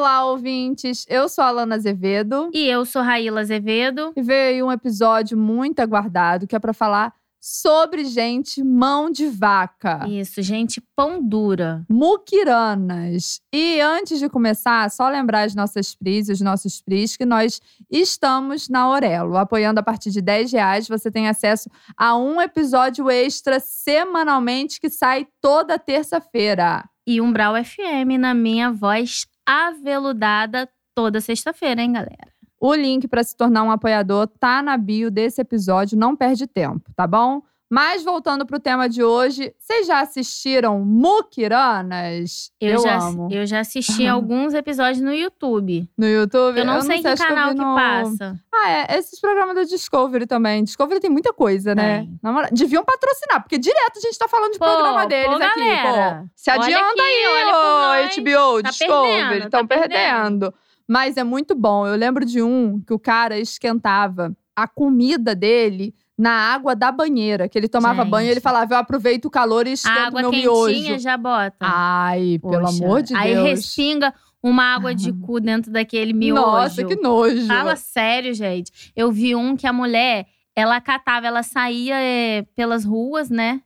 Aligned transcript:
Olá, 0.00 0.24
ouvintes. 0.24 1.04
Eu 1.10 1.28
sou 1.28 1.44
a 1.44 1.48
Alana 1.48 1.74
Azevedo 1.74 2.48
E 2.54 2.66
eu 2.66 2.86
sou 2.86 3.02
Raíla 3.02 3.42
Azevedo. 3.42 4.14
e 4.16 4.22
veio 4.22 4.48
aí 4.48 4.62
um 4.62 4.72
episódio 4.72 5.36
muito 5.36 5.80
aguardado 5.80 6.46
que 6.46 6.56
é 6.56 6.58
para 6.58 6.72
falar 6.72 7.12
sobre 7.38 8.06
gente 8.06 8.64
mão 8.64 9.10
de 9.10 9.26
vaca. 9.26 10.08
Isso, 10.08 10.40
gente, 10.40 10.82
pão 10.96 11.22
dura. 11.22 11.84
Muquiranas. 11.86 13.42
E 13.52 13.78
antes 13.82 14.18
de 14.18 14.30
começar, 14.30 14.90
só 14.90 15.06
lembrar 15.06 15.42
as 15.42 15.54
nossas 15.54 15.94
pris 15.94 16.30
os 16.30 16.40
nossos 16.40 16.80
pris 16.80 17.14
que 17.14 17.26
nós 17.26 17.60
estamos 17.90 18.70
na 18.70 18.80
Aurelo. 18.80 19.36
Apoiando 19.36 19.80
a 19.80 19.82
partir 19.82 20.10
de 20.10 20.22
10 20.22 20.50
reais, 20.50 20.88
você 20.88 21.10
tem 21.10 21.28
acesso 21.28 21.68
a 21.94 22.16
um 22.16 22.40
episódio 22.40 23.10
extra 23.10 23.60
semanalmente 23.60 24.80
que 24.80 24.88
sai 24.88 25.28
toda 25.42 25.78
terça-feira. 25.78 26.88
E 27.06 27.20
Umbral 27.20 27.54
FM 27.62 28.18
na 28.18 28.32
minha 28.32 28.70
voz 28.70 29.26
aveludada 29.46 30.68
toda 30.94 31.20
sexta-feira, 31.20 31.82
hein, 31.82 31.92
galera? 31.92 32.30
O 32.60 32.74
link 32.74 33.08
para 33.08 33.24
se 33.24 33.36
tornar 33.36 33.62
um 33.62 33.70
apoiador 33.70 34.26
tá 34.26 34.62
na 34.62 34.76
bio 34.76 35.10
desse 35.10 35.40
episódio, 35.40 35.98
não 35.98 36.14
perde 36.14 36.46
tempo, 36.46 36.92
tá 36.94 37.06
bom? 37.06 37.42
Mas 37.72 38.02
voltando 38.02 38.44
pro 38.44 38.58
tema 38.58 38.88
de 38.88 39.00
hoje, 39.04 39.54
vocês 39.56 39.86
já 39.86 40.00
assistiram 40.00 40.80
Mukiranas? 40.84 42.50
já, 42.60 42.98
amo. 42.98 43.28
eu 43.30 43.46
já 43.46 43.60
assisti 43.60 44.06
alguns 44.08 44.54
episódios 44.54 45.00
no 45.00 45.12
YouTube. 45.14 45.88
No 45.96 46.04
YouTube? 46.06 46.58
Eu 46.58 46.64
não 46.64 46.80
sei 46.82 46.96
em 46.96 47.02
que 47.02 47.06
acho 47.06 47.22
eu 47.22 47.28
canal 47.28 47.50
que 47.50 47.54
no- 47.60 47.74
passa. 47.76 48.36
Ah, 48.52 48.70
é. 48.70 48.98
Esses 48.98 49.20
programas 49.20 49.54
da 49.54 49.62
Discovery 49.62 50.26
também. 50.26 50.64
Discovery 50.64 50.98
tem 50.98 51.10
muita 51.10 51.32
coisa, 51.32 51.72
né? 51.72 52.08
Moral, 52.20 52.50
deviam 52.52 52.84
patrocinar, 52.84 53.40
porque 53.40 53.56
direto 53.56 53.98
a 53.98 54.00
gente 54.00 54.18
tá 54.18 54.26
falando 54.26 54.52
de 54.52 54.58
Pô, 54.58 54.64
programa 54.64 55.06
deles 55.06 55.38
pô, 55.38 55.44
aqui, 55.44 55.60
galera. 55.60 56.20
pô. 56.22 56.28
Se 56.34 56.50
adianta 56.50 56.90
aqui, 56.90 57.00
aí, 57.00 57.44
ô. 57.46 58.20
HBO, 58.20 58.62
Tá 58.64 58.70
Discovery. 58.70 59.12
perdendo, 59.22 59.44
Estão 59.44 59.66
tá 59.66 59.76
perdendo. 59.78 60.54
Mas 60.88 61.16
é 61.16 61.22
muito 61.22 61.54
bom. 61.54 61.86
Eu 61.86 61.94
lembro 61.94 62.24
de 62.24 62.42
um 62.42 62.80
que 62.84 62.92
o 62.92 62.98
cara 62.98 63.38
esquentava 63.38 64.36
a 64.56 64.66
comida 64.66 65.36
dele 65.36 65.94
na 66.20 66.32
água 66.52 66.76
da 66.76 66.92
banheira, 66.92 67.48
que 67.48 67.56
ele 67.58 67.66
tomava 67.68 68.02
Gente. 68.02 68.10
banho 68.10 68.28
e 68.28 68.30
ele 68.30 68.40
falava: 68.40 68.74
Eu 68.74 68.78
aproveito 68.78 69.24
o 69.24 69.30
calor 69.30 69.66
e 69.66 69.70
A 69.70 69.72
esquento 69.72 69.98
água 69.98 70.20
meu 70.20 70.30
quentinha 70.30 70.88
miojo. 70.90 70.98
já 70.98 71.16
bota. 71.16 71.56
Ai, 71.60 72.38
pelo 72.42 72.60
Poxa, 72.60 72.84
amor 72.84 73.02
de 73.02 73.14
Aí 73.14 73.32
Deus. 73.34 73.48
respinga 73.48 74.12
uma 74.42 74.74
água 74.74 74.94
de 74.94 75.12
cu 75.12 75.40
dentro 75.40 75.70
daquele 75.72 76.12
miojo. 76.12 76.42
Nossa, 76.42 76.84
que 76.84 76.96
nojo. 76.96 77.46
Fala 77.46 77.74
sério, 77.74 78.34
gente. 78.34 78.92
Eu 78.94 79.10
vi 79.10 79.34
um 79.34 79.56
que 79.56 79.66
a 79.66 79.72
mulher, 79.72 80.26
ela 80.54 80.78
catava, 80.80 81.26
ela 81.26 81.42
saía 81.42 81.94
é, 81.98 82.42
pelas 82.54 82.84
ruas, 82.84 83.30
né? 83.30 83.62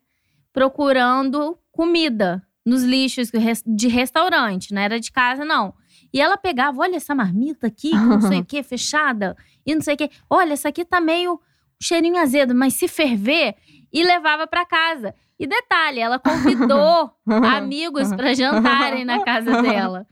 Procurando 0.52 1.58
comida 1.72 2.40
nos 2.64 2.84
lixos 2.84 3.30
de 3.66 3.88
restaurante, 3.88 4.72
não 4.72 4.80
era 4.80 5.00
de 5.00 5.10
casa, 5.10 5.44
não. 5.44 5.74
E 6.12 6.20
ela 6.20 6.36
pegava, 6.36 6.80
olha 6.80 6.94
essa 6.96 7.12
marmita 7.16 7.66
aqui, 7.66 7.90
não 7.90 8.20
sei 8.20 8.38
o 8.38 8.44
que, 8.46 8.62
fechada, 8.62 9.36
e 9.66 9.74
não 9.74 9.82
sei 9.82 9.94
o 9.94 9.96
que. 9.96 10.08
Olha, 10.30 10.52
essa 10.52 10.68
aqui 10.68 10.84
tá 10.84 11.00
meio 11.00 11.40
cheirinho 11.82 12.18
azedo, 12.18 12.54
mas 12.54 12.74
se 12.74 12.88
ferver, 12.88 13.54
e 13.92 14.02
levava 14.02 14.46
pra 14.46 14.64
casa. 14.64 15.14
E 15.38 15.46
detalhe, 15.46 15.98
ela 16.00 16.18
convidou 16.18 17.10
amigos 17.56 18.12
pra 18.14 18.34
jantarem 18.34 19.04
na 19.04 19.24
casa 19.24 19.50
dela. 19.62 20.06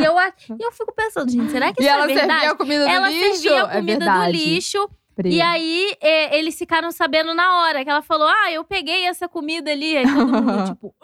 E 0.00 0.04
eu, 0.04 0.14
eu 0.58 0.72
fico 0.72 0.92
pensando, 0.94 1.30
gente, 1.30 1.50
será 1.52 1.72
que 1.72 1.82
E 1.82 1.86
isso 1.86 1.94
ela 1.94 2.04
é 2.10 2.14
verdade? 2.14 2.30
servia 2.40 2.50
a 2.52 2.56
comida 2.56 2.84
do 2.84 2.90
ela 2.90 3.08
lixo? 3.10 3.32
servia 3.42 3.64
a 3.64 3.68
É 3.70 3.74
comida 3.74 3.98
do 3.98 4.04
verdade. 4.04 4.32
lixo. 4.32 4.90
Pri. 5.14 5.34
E 5.34 5.42
aí, 5.42 5.94
é, 6.00 6.38
eles 6.38 6.56
ficaram 6.56 6.90
sabendo 6.90 7.34
na 7.34 7.60
hora. 7.60 7.84
Que 7.84 7.90
ela 7.90 8.00
falou, 8.00 8.26
ah, 8.26 8.50
eu 8.50 8.64
peguei 8.64 9.04
essa 9.06 9.28
comida 9.28 9.70
ali. 9.70 9.94
Aí 9.98 10.04
todo 10.06 10.26
mundo, 10.26 10.64
tipo, 10.72 10.94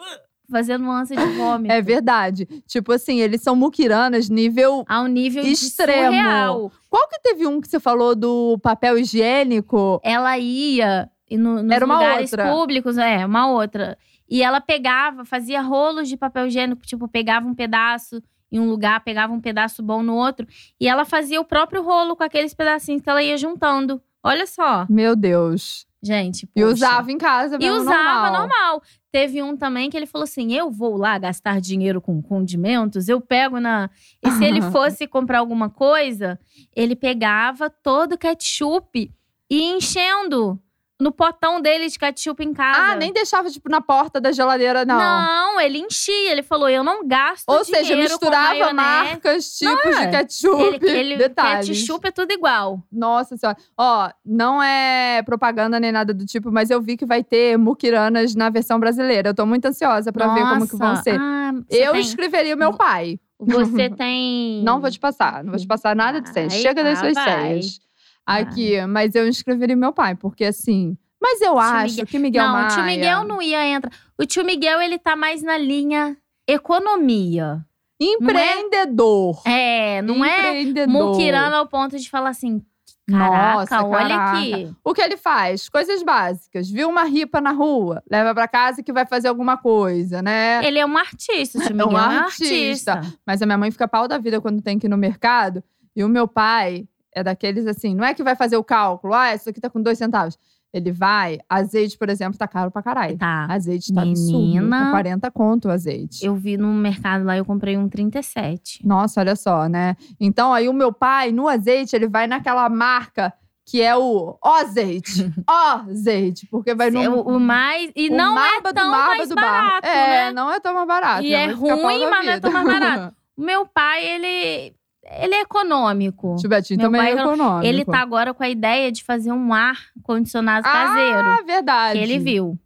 fazendo 0.49 0.83
um 0.85 0.91
ânsia 0.91 1.15
de 1.15 1.25
vômito. 1.37 1.71
É 1.73 1.81
verdade. 1.81 2.45
Tipo 2.67 2.91
assim, 2.93 3.19
eles 3.19 3.41
são 3.41 3.55
muquiranas 3.55 4.29
nível. 4.29 4.83
Ao 4.87 5.05
nível 5.07 5.43
Extremo. 5.43 6.07
surreal. 6.13 6.71
Qual 6.89 7.07
que 7.07 7.19
teve 7.21 7.45
um 7.47 7.61
que 7.61 7.67
você 7.67 7.79
falou 7.79 8.15
do 8.15 8.57
papel 8.59 8.97
higiênico? 8.97 9.99
Ela 10.03 10.37
ia 10.37 11.09
e 11.29 11.37
no, 11.37 11.61
nos 11.61 11.71
Era 11.71 11.85
uma 11.85 11.95
lugares 11.99 12.31
outra. 12.33 12.51
públicos, 12.51 12.97
é, 12.97 13.25
uma 13.25 13.47
outra. 13.51 13.97
E 14.27 14.41
ela 14.41 14.59
pegava, 14.61 15.25
fazia 15.25 15.61
rolos 15.61 16.07
de 16.07 16.17
papel 16.17 16.47
higiênico, 16.47 16.81
tipo, 16.85 17.07
pegava 17.07 17.47
um 17.47 17.53
pedaço 17.55 18.21
em 18.51 18.59
um 18.59 18.67
lugar, 18.69 19.03
pegava 19.03 19.31
um 19.31 19.39
pedaço 19.39 19.83
bom 19.83 20.01
no 20.01 20.15
outro. 20.15 20.47
E 20.79 20.87
ela 20.87 21.05
fazia 21.05 21.39
o 21.39 21.45
próprio 21.45 21.83
rolo 21.83 22.15
com 22.15 22.23
aqueles 22.23 22.53
pedacinhos 22.53 23.01
que 23.01 23.09
ela 23.09 23.21
ia 23.21 23.37
juntando. 23.37 24.01
Olha 24.23 24.45
só, 24.45 24.85
Meu 24.89 25.15
Deus. 25.15 25.85
Gente. 26.01 26.43
E 26.55 26.61
poxa. 26.61 26.73
usava 26.73 27.11
em 27.11 27.17
casa 27.17 27.57
E 27.59 27.69
usava 27.69 28.31
normal. 28.31 28.41
normal. 28.41 28.83
Teve 29.11 29.41
um 29.41 29.57
também 29.57 29.89
que 29.89 29.97
ele 29.97 30.05
falou 30.05 30.23
assim: 30.23 30.53
eu 30.53 30.69
vou 30.69 30.97
lá 30.97 31.17
gastar 31.17 31.59
dinheiro 31.59 31.99
com 32.01 32.21
condimentos, 32.21 33.07
eu 33.09 33.19
pego 33.19 33.59
na. 33.59 33.89
E 34.23 34.31
se 34.31 34.43
ele 34.45 34.61
fosse 34.71 35.07
comprar 35.07 35.39
alguma 35.39 35.69
coisa, 35.69 36.39
ele 36.75 36.95
pegava 36.95 37.69
todo 37.69 38.13
o 38.13 38.17
ketchup 38.17 39.11
e 39.49 39.63
enchendo 39.63 40.61
no 40.99 41.11
potão 41.13 41.61
dele 41.61 41.87
de 41.87 41.97
ketchup 41.97 42.43
em 42.43 42.53
casa. 42.53 42.91
Ah, 42.91 42.95
nem 42.95 43.13
deixava, 43.13 43.49
tipo, 43.49 43.69
na 43.69 43.79
porta 43.79 44.19
da 44.19 44.31
geladeira, 44.33 44.83
não. 44.83 44.97
Não, 44.97 45.61
ele 45.61 45.79
enchia. 45.79 46.31
Ele 46.31 46.43
falou: 46.43 46.67
eu 46.67 46.83
não 46.83 47.07
gasto 47.07 47.47
Ou 47.47 47.63
dinheiro 47.63 47.87
seja, 47.87 47.95
misturava 47.95 48.73
marcas, 48.73 49.57
tipos 49.57 49.95
de 49.95 50.03
é. 50.03 50.11
ketchup. 50.11 50.79
Ele, 50.81 50.99
ele 50.99 51.17
detalhes. 51.17 51.67
ketchup 51.79 52.07
é 52.07 52.11
tudo 52.11 52.31
igual. 52.31 52.83
Nossa 52.91 53.37
senhora. 53.37 53.57
Ó, 53.77 54.09
não 54.25 54.61
é 54.61 55.21
propaganda 55.23 55.79
nem 55.79 55.91
nada 55.91 56.13
do 56.13 56.25
tipo, 56.25 56.51
mas 56.51 56.69
eu 56.69 56.81
vi 56.81 56.97
que 56.97 57.05
vai 57.05 57.23
ter 57.23 57.57
muquiranas 57.57 58.35
na 58.35 58.49
versão 58.49 58.79
brasileira. 58.79 59.29
Eu 59.29 59.33
tô 59.33 59.45
muito 59.45 59.65
ansiosa 59.65 60.11
pra 60.11 60.33
ver 60.33 60.41
como 60.41 60.67
que 60.67 60.75
vão 60.75 60.89
Nossa, 60.89 61.03
ser. 61.03 61.17
ah, 61.19 61.53
eu 61.69 61.93
tem- 61.93 62.01
escreveria 62.01 62.55
o 62.55 62.57
meu 62.57 62.73
pai. 62.73 63.19
Você 63.39 63.89
tem. 63.89 64.61
Não 64.65 64.81
vou 64.81 64.91
te 64.91 64.99
passar, 64.99 65.43
não 65.45 65.51
vou 65.51 65.59
te 65.59 65.65
passar 65.65 65.95
nada 65.95 66.19
de 66.19 66.29
senha. 66.29 66.49
Chega 66.49 66.83
das 66.83 66.97
ah, 66.97 67.01
suas 67.01 67.23
senhas. 67.23 67.79
Aqui, 68.29 68.85
mas 68.87 69.15
eu 69.15 69.27
inscreveria 69.27 69.75
meu 69.75 69.91
pai, 69.93 70.15
porque 70.15 70.45
assim. 70.45 70.97
Mas 71.21 71.41
eu 71.41 71.59
acho 71.59 71.91
Miguel- 71.95 72.05
que 72.07 72.19
Miguel 72.19 72.43
não, 72.45 72.51
Maia. 72.53 72.67
o 72.67 72.69
tio 72.75 72.83
Miguel 72.83 73.23
não 73.25 73.41
ia 73.41 73.67
entrar. 73.67 73.91
O 74.17 74.25
tio 74.25 74.45
Miguel, 74.45 74.81
ele 74.81 74.97
tá 74.97 75.15
mais 75.15 75.41
na 75.43 75.57
linha 75.57 76.15
economia. 76.47 77.65
Empreendedor. 78.01 79.41
É, 79.45 80.01
não 80.01 80.23
é 80.23 80.61
Empreendedor. 80.61 81.11
muquirando 81.11 81.55
ao 81.55 81.67
ponto 81.67 81.97
de 81.97 82.09
falar 82.09 82.29
assim, 82.29 82.61
caraca, 83.09 83.53
Nossa, 83.75 83.85
olha 83.85 84.07
caraca. 84.17 84.37
aqui. 84.37 84.71
O 84.83 84.93
que 84.93 85.01
ele 85.01 85.17
faz? 85.17 85.67
Coisas 85.67 86.01
básicas. 86.03 86.69
Viu 86.69 86.87
uma 86.89 87.03
ripa 87.03 87.41
na 87.41 87.51
rua, 87.51 88.01
leva 88.09 88.33
pra 88.33 88.47
casa 88.47 88.81
que 88.83 88.93
vai 88.93 89.05
fazer 89.05 89.27
alguma 89.27 89.57
coisa, 89.57 90.21
né? 90.21 90.61
Ele 90.65 90.79
é 90.79 90.85
um 90.85 90.97
artista, 90.97 91.59
tio 91.59 91.67
É 91.71 91.73
Miguel 91.73 91.87
um 91.89 91.97
é 91.97 92.01
um 92.01 92.19
artista. 92.23 92.93
artista. 92.93 93.17
Mas 93.25 93.41
a 93.41 93.45
minha 93.45 93.57
mãe 93.57 93.71
fica 93.71 93.87
pau 93.87 94.07
da 94.07 94.17
vida 94.17 94.39
quando 94.39 94.61
tem 94.61 94.77
que 94.79 94.87
ir 94.87 94.89
no 94.89 94.97
mercado. 94.97 95.63
E 95.95 96.03
o 96.03 96.07
meu 96.09 96.27
pai 96.27 96.87
é 97.13 97.23
daqueles 97.23 97.65
assim, 97.67 97.95
não 97.95 98.03
é 98.05 98.13
que 98.13 98.23
vai 98.23 98.35
fazer 98.35 98.57
o 98.57 98.63
cálculo, 98.63 99.13
ah, 99.13 99.33
isso 99.33 99.49
aqui 99.49 99.59
tá 99.59 99.69
com 99.69 99.81
dois 99.81 99.97
centavos. 99.97 100.37
Ele 100.71 100.91
vai, 100.91 101.39
azeite, 101.49 101.97
por 101.97 102.09
exemplo, 102.09 102.37
tá 102.37 102.47
caro 102.47 102.69
pra 102.69 102.83
caralho. 102.83 103.17
Tá. 103.17 103.47
Azeite 103.49 103.91
tá 103.91 104.03
absurdo. 104.03 104.37
Menina. 104.37 104.85
Tá 104.85 104.91
40 104.91 105.31
conto 105.31 105.67
o 105.67 105.71
azeite. 105.71 106.23
Eu 106.23 106.35
vi 106.35 106.57
no 106.57 106.71
mercado 106.71 107.25
lá, 107.25 107.35
eu 107.35 107.43
comprei 107.43 107.75
um 107.75 107.89
37. 107.89 108.85
Nossa, 108.85 109.19
olha 109.19 109.35
só, 109.35 109.67
né? 109.67 109.95
Então 110.19 110.53
aí 110.53 110.69
o 110.69 110.73
meu 110.73 110.93
pai, 110.93 111.31
no 111.31 111.47
azeite, 111.47 111.95
ele 111.95 112.07
vai 112.07 112.27
naquela 112.27 112.69
marca 112.69 113.33
que 113.65 113.81
é 113.81 113.95
o 113.97 114.37
azeite. 114.43 115.31
ó 115.49 115.81
azeite. 115.89 116.47
Porque 116.51 116.75
vai 116.75 116.91
no. 116.91 117.17
O, 117.17 117.35
o 117.35 117.39
mais. 117.39 117.91
E 117.95 118.09
o 118.09 118.15
não 118.15 118.37
é 118.39 118.61
tão 118.61 118.91
marba 118.91 119.15
mais 119.17 119.29
do 119.29 119.35
barato, 119.35 119.87
É, 119.87 120.07
né? 120.25 120.31
não 120.33 120.51
é 120.51 120.59
tão 120.59 120.73
mais 120.75 120.87
barato. 120.87 121.23
E 121.23 121.33
é 121.33 121.47
ruim, 121.47 122.07
mas 122.09 122.25
não 122.25 122.33
é 122.33 122.39
tão 122.39 122.51
mais 122.51 122.65
barato. 122.65 123.15
O 123.39 123.41
meu 123.41 123.65
pai, 123.65 124.05
ele. 124.05 124.75
Ele 125.21 125.33
é 125.35 125.41
econômico. 125.41 126.35
Tio 126.39 126.49
Betinho 126.49 126.77
Meu 126.77 126.87
também 126.87 127.01
é 127.01 127.15
pai- 127.15 127.23
econômico. 127.23 127.65
Ele 127.65 127.83
tá 127.85 127.99
agora 127.99 128.33
com 128.33 128.43
a 128.43 128.49
ideia 128.49 128.91
de 128.91 129.03
fazer 129.03 129.31
um 129.31 129.53
ar 129.53 129.77
condicionado 130.03 130.63
caseiro. 130.63 131.27
Ah, 131.29 131.43
verdade. 131.45 131.97
que 131.97 132.03
ele 132.05 132.19
viu. 132.19 132.57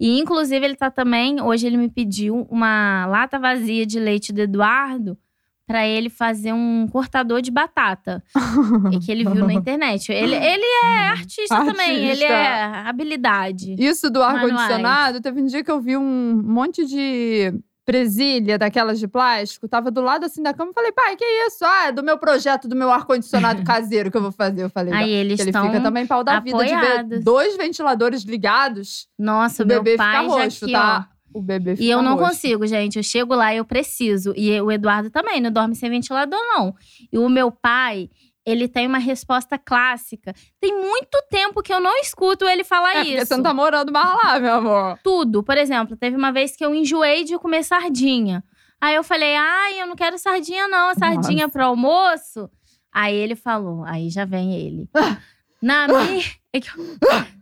E, 0.00 0.18
inclusive, 0.18 0.64
ele 0.64 0.74
tá 0.74 0.90
também. 0.90 1.40
Hoje 1.40 1.66
ele 1.66 1.76
me 1.76 1.88
pediu 1.88 2.46
uma 2.50 3.06
lata 3.06 3.38
vazia 3.38 3.86
de 3.86 4.00
leite 4.00 4.32
do 4.32 4.40
Eduardo 4.40 5.16
pra 5.64 5.86
ele 5.86 6.10
fazer 6.10 6.52
um 6.52 6.88
cortador 6.90 7.40
de 7.40 7.52
batata. 7.52 8.22
e 8.92 8.98
que 8.98 9.12
ele 9.12 9.24
viu 9.24 9.46
na 9.46 9.52
internet. 9.54 10.10
Ele, 10.10 10.34
ele 10.34 10.64
é 10.84 11.08
artista, 11.08 11.64
também, 11.64 11.98
ele 11.98 12.24
Artista. 12.24 12.32
é 12.32 12.88
habilidade. 12.88 13.76
Isso 13.78 14.10
do 14.10 14.20
ar-condicionado, 14.22 15.20
teve 15.20 15.40
um 15.40 15.46
dia 15.46 15.62
que 15.62 15.70
eu 15.70 15.80
vi 15.80 15.96
um 15.96 16.42
monte 16.44 16.84
de 16.84 17.54
presilha 17.92 18.58
daquelas 18.58 18.98
de 18.98 19.06
plástico, 19.06 19.68
tava 19.68 19.90
do 19.90 20.00
lado 20.00 20.24
assim 20.24 20.42
da 20.42 20.54
cama. 20.54 20.70
Eu 20.70 20.74
falei, 20.74 20.92
pai, 20.92 21.14
que 21.16 21.24
isso? 21.46 21.64
Ah, 21.64 21.88
é 21.88 21.92
do 21.92 22.02
meu 22.02 22.16
projeto, 22.18 22.66
do 22.66 22.74
meu 22.74 22.90
ar-condicionado 22.90 23.62
caseiro 23.64 24.10
que 24.10 24.16
eu 24.16 24.22
vou 24.22 24.32
fazer. 24.32 24.62
Eu 24.62 24.70
falei, 24.70 24.92
Aí 24.94 25.10
eles 25.10 25.38
ele 25.40 25.52
fica 25.52 25.80
também 25.80 26.06
pau 26.06 26.24
da 26.24 26.40
vida 26.40 26.58
de 26.58 26.64
ver 26.70 26.74
apoiados. 26.74 27.24
dois 27.24 27.56
ventiladores 27.56 28.22
ligados. 28.22 29.06
Nossa, 29.18 29.62
o 29.62 29.66
meu 29.66 29.82
bebê 29.82 29.96
pai 29.96 30.22
fica 30.22 30.34
roxo, 30.34 30.64
aqui, 30.64 30.72
tá? 30.72 31.06
ó. 31.08 31.12
O 31.38 31.40
bebê 31.42 31.76
fica 31.76 31.84
E 31.84 31.90
eu 31.90 32.02
não 32.02 32.14
roxo. 32.16 32.28
consigo, 32.30 32.66
gente. 32.66 32.96
Eu 32.96 33.02
chego 33.02 33.34
lá 33.34 33.54
e 33.54 33.58
eu 33.58 33.64
preciso. 33.64 34.32
E 34.36 34.58
o 34.60 34.70
Eduardo 34.70 35.10
também, 35.10 35.40
não 35.40 35.50
dorme 35.50 35.74
sem 35.74 35.88
ventilador, 35.90 36.38
não. 36.38 36.74
E 37.12 37.18
o 37.18 37.28
meu 37.28 37.50
pai, 37.50 38.08
ele 38.44 38.68
tem 38.68 38.86
uma 38.86 38.98
resposta 38.98 39.56
clássica. 39.58 40.34
Tem 40.60 40.74
muito 40.76 41.16
tempo 41.30 41.62
que 41.62 41.72
eu 41.72 41.80
não 41.80 41.96
escuto 42.00 42.44
ele 42.44 42.64
falar 42.64 42.90
É 42.92 42.94
porque 42.96 43.14
isso. 43.16 43.26
você 43.26 43.36
não 43.36 43.42
tá 43.42 43.54
morando 43.54 43.92
mais 43.92 44.14
lá, 44.16 44.40
meu 44.40 44.54
amor. 44.54 44.98
Tudo. 45.02 45.42
Por 45.42 45.56
exemplo, 45.56 45.96
teve 45.96 46.16
uma 46.16 46.32
vez 46.32 46.56
que 46.56 46.64
eu 46.64 46.74
enjoei 46.74 47.24
de 47.24 47.38
comer 47.38 47.62
sardinha. 47.62 48.42
Aí 48.80 48.96
eu 48.96 49.04
falei, 49.04 49.36
ai, 49.36 49.80
eu 49.80 49.86
não 49.86 49.94
quero 49.94 50.18
sardinha, 50.18 50.66
não. 50.66 50.88
A 50.88 50.94
sardinha 50.94 51.48
pro 51.48 51.64
almoço. 51.64 52.50
Aí 52.92 53.14
ele 53.14 53.36
falou, 53.36 53.84
aí 53.84 54.10
já 54.10 54.24
vem 54.24 54.54
ele. 54.54 54.90
Na 55.62 55.86
minha. 55.86 56.24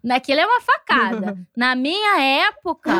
Naquele 0.04 0.40
é 0.42 0.46
uma 0.46 0.60
facada. 0.60 1.38
Na 1.56 1.74
minha 1.74 2.20
época, 2.20 2.92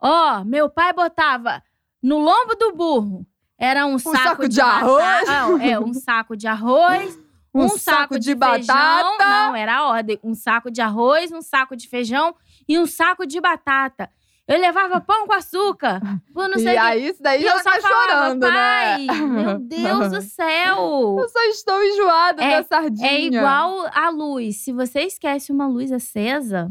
ó, 0.00 0.44
meu 0.44 0.68
pai 0.68 0.92
botava 0.92 1.62
no 2.02 2.18
lombo 2.18 2.56
do 2.56 2.72
burro. 2.72 3.26
Era 3.62 3.86
um, 3.86 3.98
saco, 3.98 4.16
saco 4.18 4.48
de 4.48 4.58
batata- 4.60 4.84
arroz. 4.84 5.28
Ah, 5.28 5.64
é, 5.64 5.78
um 5.78 5.94
saco 5.94 6.36
de 6.36 6.46
arroz. 6.48 7.16
Um, 7.54 7.64
Um, 7.64 7.68
saco, 7.68 8.18
de, 8.18 8.34
feijão. 8.34 8.38
batata. 8.38 9.24
Não, 9.28 9.54
era 9.54 9.76
a 9.76 9.88
ordem. 9.88 10.18
Um 10.24 10.34
saco 10.34 10.70
de 10.70 10.80
arroz, 10.80 11.30
um 11.30 11.42
saco 11.42 11.76
de 11.76 11.86
feijão 11.86 12.34
e 12.66 12.78
um 12.78 12.86
saco 12.86 13.26
de 13.26 13.38
batata. 13.42 14.08
Eu 14.48 14.58
levava 14.58 15.00
pão 15.02 15.26
com 15.26 15.34
açúcar. 15.34 16.00
Por 16.34 16.48
não 16.48 16.58
sei 16.58 16.68
e 16.74 16.78
o 16.78 16.80
quê. 16.80 16.86
aí, 16.86 17.06
isso 17.08 17.22
daí 17.22 17.40
E 17.40 17.44
já 17.44 17.60
tá 17.62 17.78
falava, 17.80 18.08
chorando, 18.08 18.40
pai, 18.40 19.04
né? 19.06 19.14
meu 19.20 19.58
Deus 19.68 20.10
do 20.12 20.22
céu. 20.22 21.16
Eu 21.20 21.28
só 21.28 21.40
estou 21.50 21.84
enjoada 21.84 22.42
É- 22.42 22.56
da 22.56 22.66
sardinha. 22.66 23.08
É 23.08 23.20
igual 23.20 23.86
a 23.94 24.08
luz. 24.08 24.64
Se 24.64 24.72
você 24.72 25.02
esquece 25.02 25.52
uma 25.52 25.68
luz 25.68 25.92
acesa, 25.92 26.70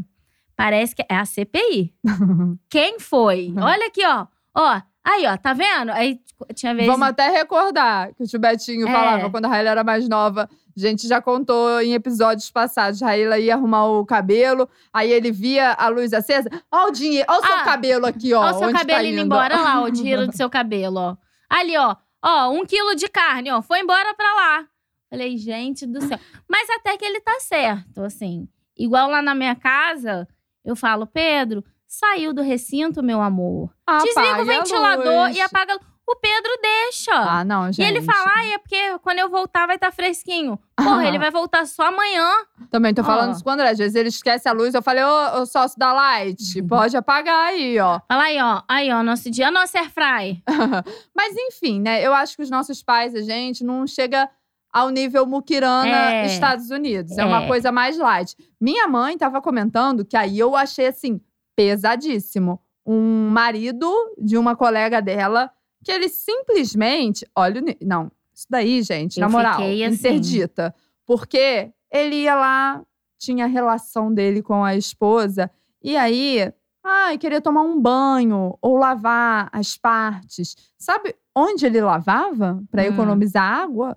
parece 0.56 0.96
que 0.96 1.04
é 1.08 1.16
a 1.16 1.26
CPI. 1.26 1.94
Quem 2.70 3.00
foi? 3.00 3.54
Olha 3.62 3.86
aqui, 3.88 4.06
ó. 4.06 4.26
Ó, 4.56 4.82
aí, 5.04 5.26
ó, 5.28 5.38
tá 5.38 5.54
vendo? 5.54 5.92
Aí 5.92 6.20
tinha 6.56 6.74
vezes. 6.74 6.88
Vamos 6.90 7.08
até 7.08 7.30
recordar 7.30 8.12
que 8.16 8.36
o 8.36 8.40
Betinho 8.40 8.88
É. 8.88 8.92
falava 8.92 9.30
quando 9.30 9.46
a 9.46 9.48
Raíla 9.48 9.70
era 9.72 9.84
mais 9.84 10.08
nova. 10.10 10.50
A 10.76 10.80
gente 10.80 11.08
já 11.08 11.22
contou 11.22 11.82
em 11.82 11.94
episódios 11.94 12.50
passados. 12.50 13.02
A 13.04 13.08
Raíla 13.08 13.38
ia 13.38 13.56
arrumar 13.56 13.86
o 13.88 14.06
cabelo, 14.06 14.70
aí 14.94 15.12
ele 15.12 15.32
via 15.32 15.74
a 15.74 15.88
luz 15.90 16.14
acesa. 16.14 16.50
Ó 16.72 16.88
o 16.88 16.92
dinheiro, 16.92 17.28
ó 17.30 17.38
o 17.40 17.46
seu 17.46 17.56
Ah, 17.56 17.64
cabelo 17.64 18.06
aqui, 18.06 18.34
ó. 18.34 18.42
Ó, 18.42 18.50
o 18.52 18.58
seu 18.58 18.68
onde 18.70 18.78
cabelo 18.78 19.00
tá 19.00 19.04
indo 19.06 19.14
indo. 19.14 19.26
embora 19.26 19.60
lá, 19.60 19.82
o 19.82 19.90
dinheiro 19.92 20.28
do 20.28 20.36
seu 20.36 20.50
cabelo, 20.50 20.98
ó. 21.00 21.18
Ali, 21.50 21.78
ó. 21.78 21.96
Ó, 22.24 22.50
um 22.52 22.66
quilo 22.66 22.96
de 22.96 23.08
carne, 23.10 23.52
ó. 23.52 23.62
Foi 23.62 23.80
embora 23.80 24.14
pra 24.14 24.34
lá. 24.34 24.66
Falei, 25.10 25.38
gente 25.38 25.86
do 25.86 26.00
céu. 26.02 26.18
Mas 26.48 26.70
até 26.70 26.96
que 26.96 27.04
ele 27.04 27.20
tá 27.20 27.38
certo, 27.42 28.02
assim. 28.04 28.48
Igual 28.78 29.10
lá 29.10 29.22
na 29.22 29.36
minha 29.36 29.56
casa, 29.56 30.26
eu 30.64 30.76
falo, 30.76 31.06
Pedro, 31.06 31.64
saiu 31.92 32.34
do 32.34 32.42
recinto, 32.42 33.04
meu 33.04 33.22
amor. 33.22 33.70
Desliga 34.02 34.38
o 34.38 34.42
a 34.42 34.44
ventilador 34.46 35.30
e 35.32 35.42
apaga. 35.42 35.78
O 36.08 36.16
Pedro 36.16 36.52
deixa. 36.62 37.14
Ah, 37.14 37.44
não, 37.46 37.70
e 37.70 37.74
gente. 37.74 37.88
ele 37.88 38.02
fala, 38.02 38.32
ai, 38.36 38.54
é 38.54 38.58
porque 38.58 38.98
quando 39.00 39.20
eu 39.20 39.30
voltar 39.30 39.66
vai 39.66 39.76
estar 39.76 39.92
fresquinho. 39.94 40.60
Porra, 40.76 41.08
ele 41.08 41.18
vai 41.20 41.30
voltar 41.32 41.66
só 41.66 41.84
amanhã. 41.84 42.28
Também 42.70 42.94
tô 42.94 43.02
falando 43.04 43.30
Ó. 43.30 43.32
isso 43.34 43.44
com 43.44 43.50
o 43.50 43.54
André. 43.54 43.70
Às 43.70 43.78
vezes 43.78 43.96
ele 43.96 44.10
esquece 44.10 44.50
a 44.50 44.52
luz. 44.52 44.74
Eu 44.74 44.82
falei, 44.82 45.04
ô, 45.04 45.42
ô 45.42 45.46
sócio 45.46 45.78
da 45.80 45.94
Light, 45.94 46.62
pode 46.64 46.98
apagar 46.98 47.50
aí, 47.50 47.80
ó. 47.80 48.00
Fala 48.08 48.24
aí, 48.24 48.42
ó. 48.42 48.62
Aí, 48.68 48.92
ó, 48.92 49.04
nosso 49.04 49.30
dia, 49.30 49.52
nosso 49.52 49.78
airfry. 49.78 50.44
Mas 51.16 51.34
enfim, 51.38 51.80
né? 51.80 52.06
Eu 52.06 52.14
acho 52.14 52.36
que 52.36 52.44
os 52.44 52.50
nossos 52.50 52.82
pais, 52.84 53.14
a 53.16 53.22
gente, 53.22 53.64
não 53.64 53.86
chega 53.88 54.30
ao 54.74 54.90
nível 54.90 55.26
Mukirana 55.26 56.14
É. 56.14 56.26
Estados 56.26 56.72
Unidos. 56.72 57.18
É. 57.18 57.24
uma 57.26 57.44
É. 57.44 57.48
coisa 57.48 57.72
mais 57.72 57.98
light. 57.98 58.36
Minha 58.60 58.88
mãe 58.88 59.18
tava 59.18 59.42
comentando 59.42 60.04
que 60.04 60.18
aí 60.18 60.38
eu 60.40 60.56
achei 60.58 60.88
assim, 60.88 61.22
pesadíssimo. 61.56 62.60
Um 62.86 63.30
marido 63.30 63.90
de 64.18 64.38
uma 64.38 64.56
colega 64.56 65.02
dela, 65.02 65.52
que 65.84 65.92
ele 65.92 66.10
simplesmente. 66.10 67.26
Olha, 67.36 67.62
não, 67.82 68.12
isso 68.34 68.48
daí, 68.50 68.82
gente, 68.82 69.20
na 69.20 69.28
Eu 69.28 69.32
moral, 69.32 69.56
fiquei 69.56 69.84
assim. 69.84 69.96
interdita. 69.96 70.74
Porque 71.06 71.72
ele 71.92 72.16
ia 72.24 72.36
lá, 72.36 72.82
tinha 73.20 73.46
a 73.46 73.48
relação 73.48 74.14
dele 74.14 74.42
com 74.42 74.64
a 74.64 74.76
esposa, 74.76 75.50
e 75.84 75.96
aí 75.98 76.52
Ai, 76.84 77.16
queria 77.20 77.40
tomar 77.40 77.62
um 77.62 77.80
banho 77.80 78.58
ou 78.60 78.76
lavar 78.76 79.50
as 79.54 79.78
partes. 79.78 80.56
Sabe 80.80 81.16
onde 81.36 81.64
ele 81.64 81.80
lavava 81.80 82.60
para 82.72 82.82
Hum. 82.82 82.86
economizar 82.88 83.44
água? 83.44 83.96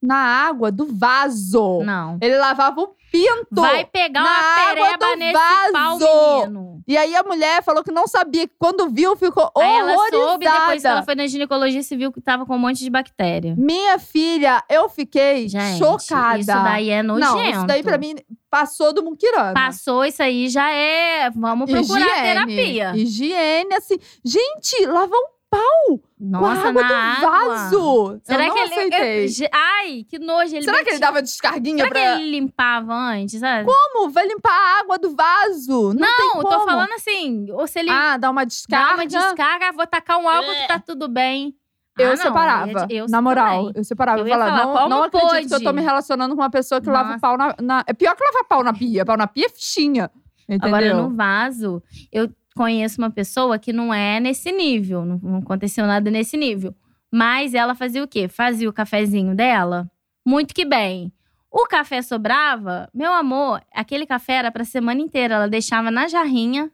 Na 0.00 0.14
água 0.16 0.70
do 0.70 0.86
vaso. 0.86 1.82
Não. 1.82 2.18
Ele 2.22 2.38
lavava 2.38 2.82
o 2.82 2.94
pinto. 3.10 3.46
Vai 3.60 3.84
pegar 3.84 4.22
uma 4.22 4.66
pereba 4.66 4.98
do 4.98 5.16
nesse 5.16 5.32
vaso. 5.32 5.72
pau, 5.72 5.98
menino. 6.46 6.82
E 6.88 6.96
aí 6.96 7.14
a 7.14 7.22
mulher 7.22 7.62
falou 7.62 7.82
que 7.84 7.92
não 7.92 8.06
sabia, 8.06 8.46
que 8.48 8.54
quando 8.58 8.88
viu 8.88 9.16
ficou 9.16 9.50
Aí 9.56 9.76
ela 9.76 9.92
horrorizada. 9.92 10.24
soube, 10.28 10.44
depois 10.44 10.82
que 10.82 10.88
ela 10.88 11.02
foi 11.02 11.14
na 11.14 11.26
ginecologista 11.26 11.94
e 11.94 11.96
viu 11.98 12.12
que 12.12 12.20
tava 12.20 12.44
com 12.46 12.54
um 12.56 12.58
monte 12.58 12.78
de 12.80 12.90
bactéria. 12.90 13.54
Minha 13.56 13.98
filha, 13.98 14.62
eu 14.68 14.88
fiquei 14.88 15.48
Gente, 15.48 15.78
chocada. 15.78 16.38
isso 16.38 16.46
daí 16.46 16.90
é 16.90 17.02
nojento. 17.02 17.34
Não, 17.34 17.44
isso 17.50 17.66
daí 17.66 17.82
pra 17.82 17.98
mim 17.98 18.14
passou 18.50 18.92
do 18.92 19.02
Muquirana. 19.02 19.54
Passou 19.54 20.04
isso 20.04 20.22
aí, 20.22 20.48
já 20.48 20.70
é… 20.72 21.30
Vamos 21.30 21.70
procurar 21.70 22.00
Higiene. 22.00 22.22
terapia. 22.22 22.92
Higiene, 22.96 23.74
assim. 23.74 23.96
Gente, 24.24 24.86
lavar 24.86 25.18
um 25.18 25.39
pau 25.50 26.00
Nossa, 26.18 26.60
com 26.60 26.66
a 26.66 26.68
água 26.70 26.82
na 26.82 26.88
do 27.20 27.26
água. 27.26 27.54
vaso. 27.56 28.20
Será 28.22 28.44
eu 28.44 28.48
não 28.48 28.54
que 28.54 28.60
ele… 28.60 28.74
aceitei. 28.74 29.26
eu- 29.26 29.48
ai, 29.52 30.04
que 30.08 30.18
nojo. 30.18 30.54
Ele 30.54 30.62
Será 30.64 30.84
que 30.84 30.90
ele 30.90 30.98
dava 30.98 31.20
descarguinha 31.22 31.78
Será 31.84 31.90
pra… 31.90 32.00
que 32.00 32.22
ele 32.22 32.30
limpava 32.30 32.94
antes, 32.94 33.40
sabe? 33.40 33.66
Como? 33.68 34.10
Vai 34.10 34.26
limpar 34.28 34.50
a 34.52 34.80
água 34.80 34.98
do 34.98 35.14
vaso? 35.14 35.92
Não, 35.92 36.16
tem 36.16 36.26
Não, 36.28 36.30
como. 36.42 36.48
tô 36.48 36.64
falando 36.64 36.92
assim, 36.92 37.50
ou 37.50 37.66
se 37.66 37.78
ele 37.80 37.90
Ah, 37.90 38.16
dá 38.16 38.30
uma 38.30 38.42
dá 38.42 38.46
descarga. 38.48 38.94
uma 38.94 39.06
descarga, 39.06 39.72
vou 39.72 39.86
tacar 39.86 40.18
um 40.18 40.28
álcool 40.28 40.52
que 40.54 40.68
tá 40.68 40.78
tudo 40.78 41.08
bem. 41.08 41.54
Eu 41.98 42.06
Ah, 42.06 42.10
não, 42.10 42.16
separava. 42.16 42.86
eu- 42.88 42.98
eu 42.98 43.06
na 43.08 43.20
moral, 43.20 43.58
também. 43.66 43.72
eu 43.76 43.84
separava. 43.84 44.18
Eu 44.20 44.26
Eu, 44.26 44.30
falava, 44.30 44.56
falar, 44.62 44.80
não, 44.82 44.88
não 44.88 45.02
acredito 45.02 45.48
que 45.48 45.54
eu 45.54 45.58
tô 45.58 45.64
pode? 45.64 45.76
me 45.76 45.82
relacionando 45.82 46.34
com 46.36 46.40
uma 46.40 46.48
pessoa 46.50 46.80
que 46.80 46.88
lava 46.88 47.08
Nossa. 47.10 47.18
o 47.18 47.20
pau 47.20 47.36
na, 47.36 47.56
na- 47.60 47.84
É 47.86 47.92
pior 47.92 48.14
que 48.16 48.24
lavar 48.24 48.44
pau 48.44 48.62
na 48.64 48.72
pia. 48.72 49.04
Pau 49.04 49.16
na 49.16 49.26
pia 49.26 49.46
é 49.46 49.48
fichinha. 49.50 50.10
Entendeu? 50.48 50.68
Agora, 50.68 50.94
no 50.94 51.14
vaso, 51.14 51.82
eu 52.10 52.28
conheço 52.60 53.00
uma 53.00 53.10
pessoa 53.10 53.58
que 53.58 53.72
não 53.72 53.92
é 53.94 54.20
nesse 54.20 54.52
nível, 54.52 55.02
não, 55.06 55.18
não 55.22 55.38
aconteceu 55.38 55.86
nada 55.86 56.10
nesse 56.10 56.36
nível. 56.36 56.74
Mas 57.10 57.54
ela 57.54 57.74
fazia 57.74 58.04
o 58.04 58.06
quê? 58.06 58.28
Fazia 58.28 58.68
o 58.68 58.72
cafezinho 58.72 59.34
dela, 59.34 59.90
muito 60.26 60.54
que 60.54 60.66
bem. 60.66 61.10
O 61.50 61.66
café 61.66 62.02
sobrava, 62.02 62.86
meu 62.92 63.14
amor, 63.14 63.62
aquele 63.74 64.04
café 64.04 64.34
era 64.34 64.52
pra 64.52 64.62
semana 64.64 65.00
inteira. 65.00 65.36
Ela 65.36 65.48
deixava 65.48 65.90
na 65.90 66.06
jarrinha, 66.06 66.70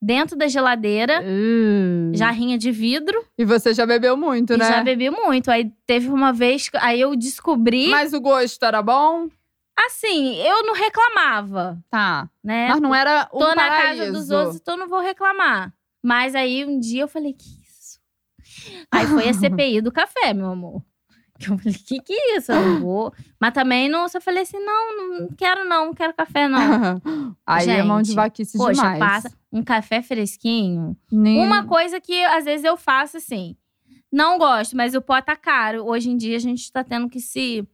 dentro 0.00 0.36
da 0.38 0.48
geladeira, 0.48 1.22
Hum. 1.22 2.12
jarrinha 2.14 2.56
de 2.56 2.72
vidro, 2.72 3.22
E 3.36 3.44
você 3.44 3.74
já 3.74 3.84
bebeu 3.84 4.16
muito, 4.16 4.54
e 4.54 4.56
né? 4.56 4.64
já 4.64 4.82
bebi 4.82 5.10
muito. 5.10 5.50
Aí 5.50 5.70
teve 5.86 6.08
uma 6.08 6.32
vez, 6.32 6.70
aí 6.80 6.98
eu 6.98 7.14
descobri. 7.14 7.88
Mas 7.90 8.14
o 8.14 8.20
gosto 8.22 8.64
era 8.64 8.80
bom? 8.82 9.28
Assim, 9.86 10.36
eu 10.36 10.62
não 10.64 10.74
reclamava, 10.74 11.78
Tá. 11.90 12.28
né? 12.44 12.68
Mas 12.68 12.80
não 12.80 12.94
era 12.94 13.28
um 13.32 13.38
tô 13.38 13.48
na 13.48 13.54
paraíso. 13.54 13.98
casa 14.02 14.12
dos 14.12 14.30
outros, 14.30 14.56
então 14.56 14.76
não 14.76 14.88
vou 14.88 15.00
reclamar. 15.00 15.72
Mas 16.02 16.34
aí 16.34 16.64
um 16.64 16.78
dia 16.78 17.02
eu 17.02 17.08
falei, 17.08 17.32
que 17.32 17.44
isso? 17.44 17.98
Aí 18.90 19.06
foi 19.06 19.28
a 19.28 19.34
CPI 19.34 19.80
do 19.80 19.92
café, 19.92 20.32
meu 20.34 20.46
amor. 20.48 20.82
Eu 21.40 21.56
falei, 21.56 21.72
que 21.72 22.00
que 22.00 22.12
é 22.12 22.36
isso? 22.36 22.52
Eu 22.52 22.60
não 22.60 22.80
vou. 22.84 23.14
Mas 23.40 23.54
também 23.54 23.88
não, 23.88 24.06
só 24.08 24.20
falei 24.20 24.42
assim, 24.42 24.58
não, 24.58 24.96
não 25.18 25.28
quero 25.28 25.64
não, 25.66 25.86
não 25.86 25.94
quero 25.94 26.12
café 26.12 26.46
não. 26.48 27.00
Aí 27.46 27.68
é 27.70 27.82
mão 27.82 28.02
de 28.02 28.08
Gente, 28.08 28.16
vaquice 28.16 28.58
Poxa, 28.58 28.72
demais. 28.82 28.98
passa 28.98 29.32
um 29.50 29.62
café 29.62 30.02
fresquinho. 30.02 30.94
Nem- 31.10 31.38
Uma 31.44 31.64
coisa 31.64 32.00
que 32.00 32.22
às 32.24 32.44
vezes 32.44 32.64
eu 32.64 32.76
faço 32.76 33.16
assim, 33.16 33.56
não 34.12 34.36
gosto, 34.36 34.76
mas 34.76 34.94
o 34.94 35.00
pó 35.00 35.20
tá 35.22 35.34
caro. 35.36 35.86
Hoje 35.86 36.10
em 36.10 36.16
dia 36.16 36.36
a 36.36 36.40
gente 36.40 36.70
tá 36.70 36.84
tendo 36.84 37.08
que 37.08 37.20
se 37.20 37.66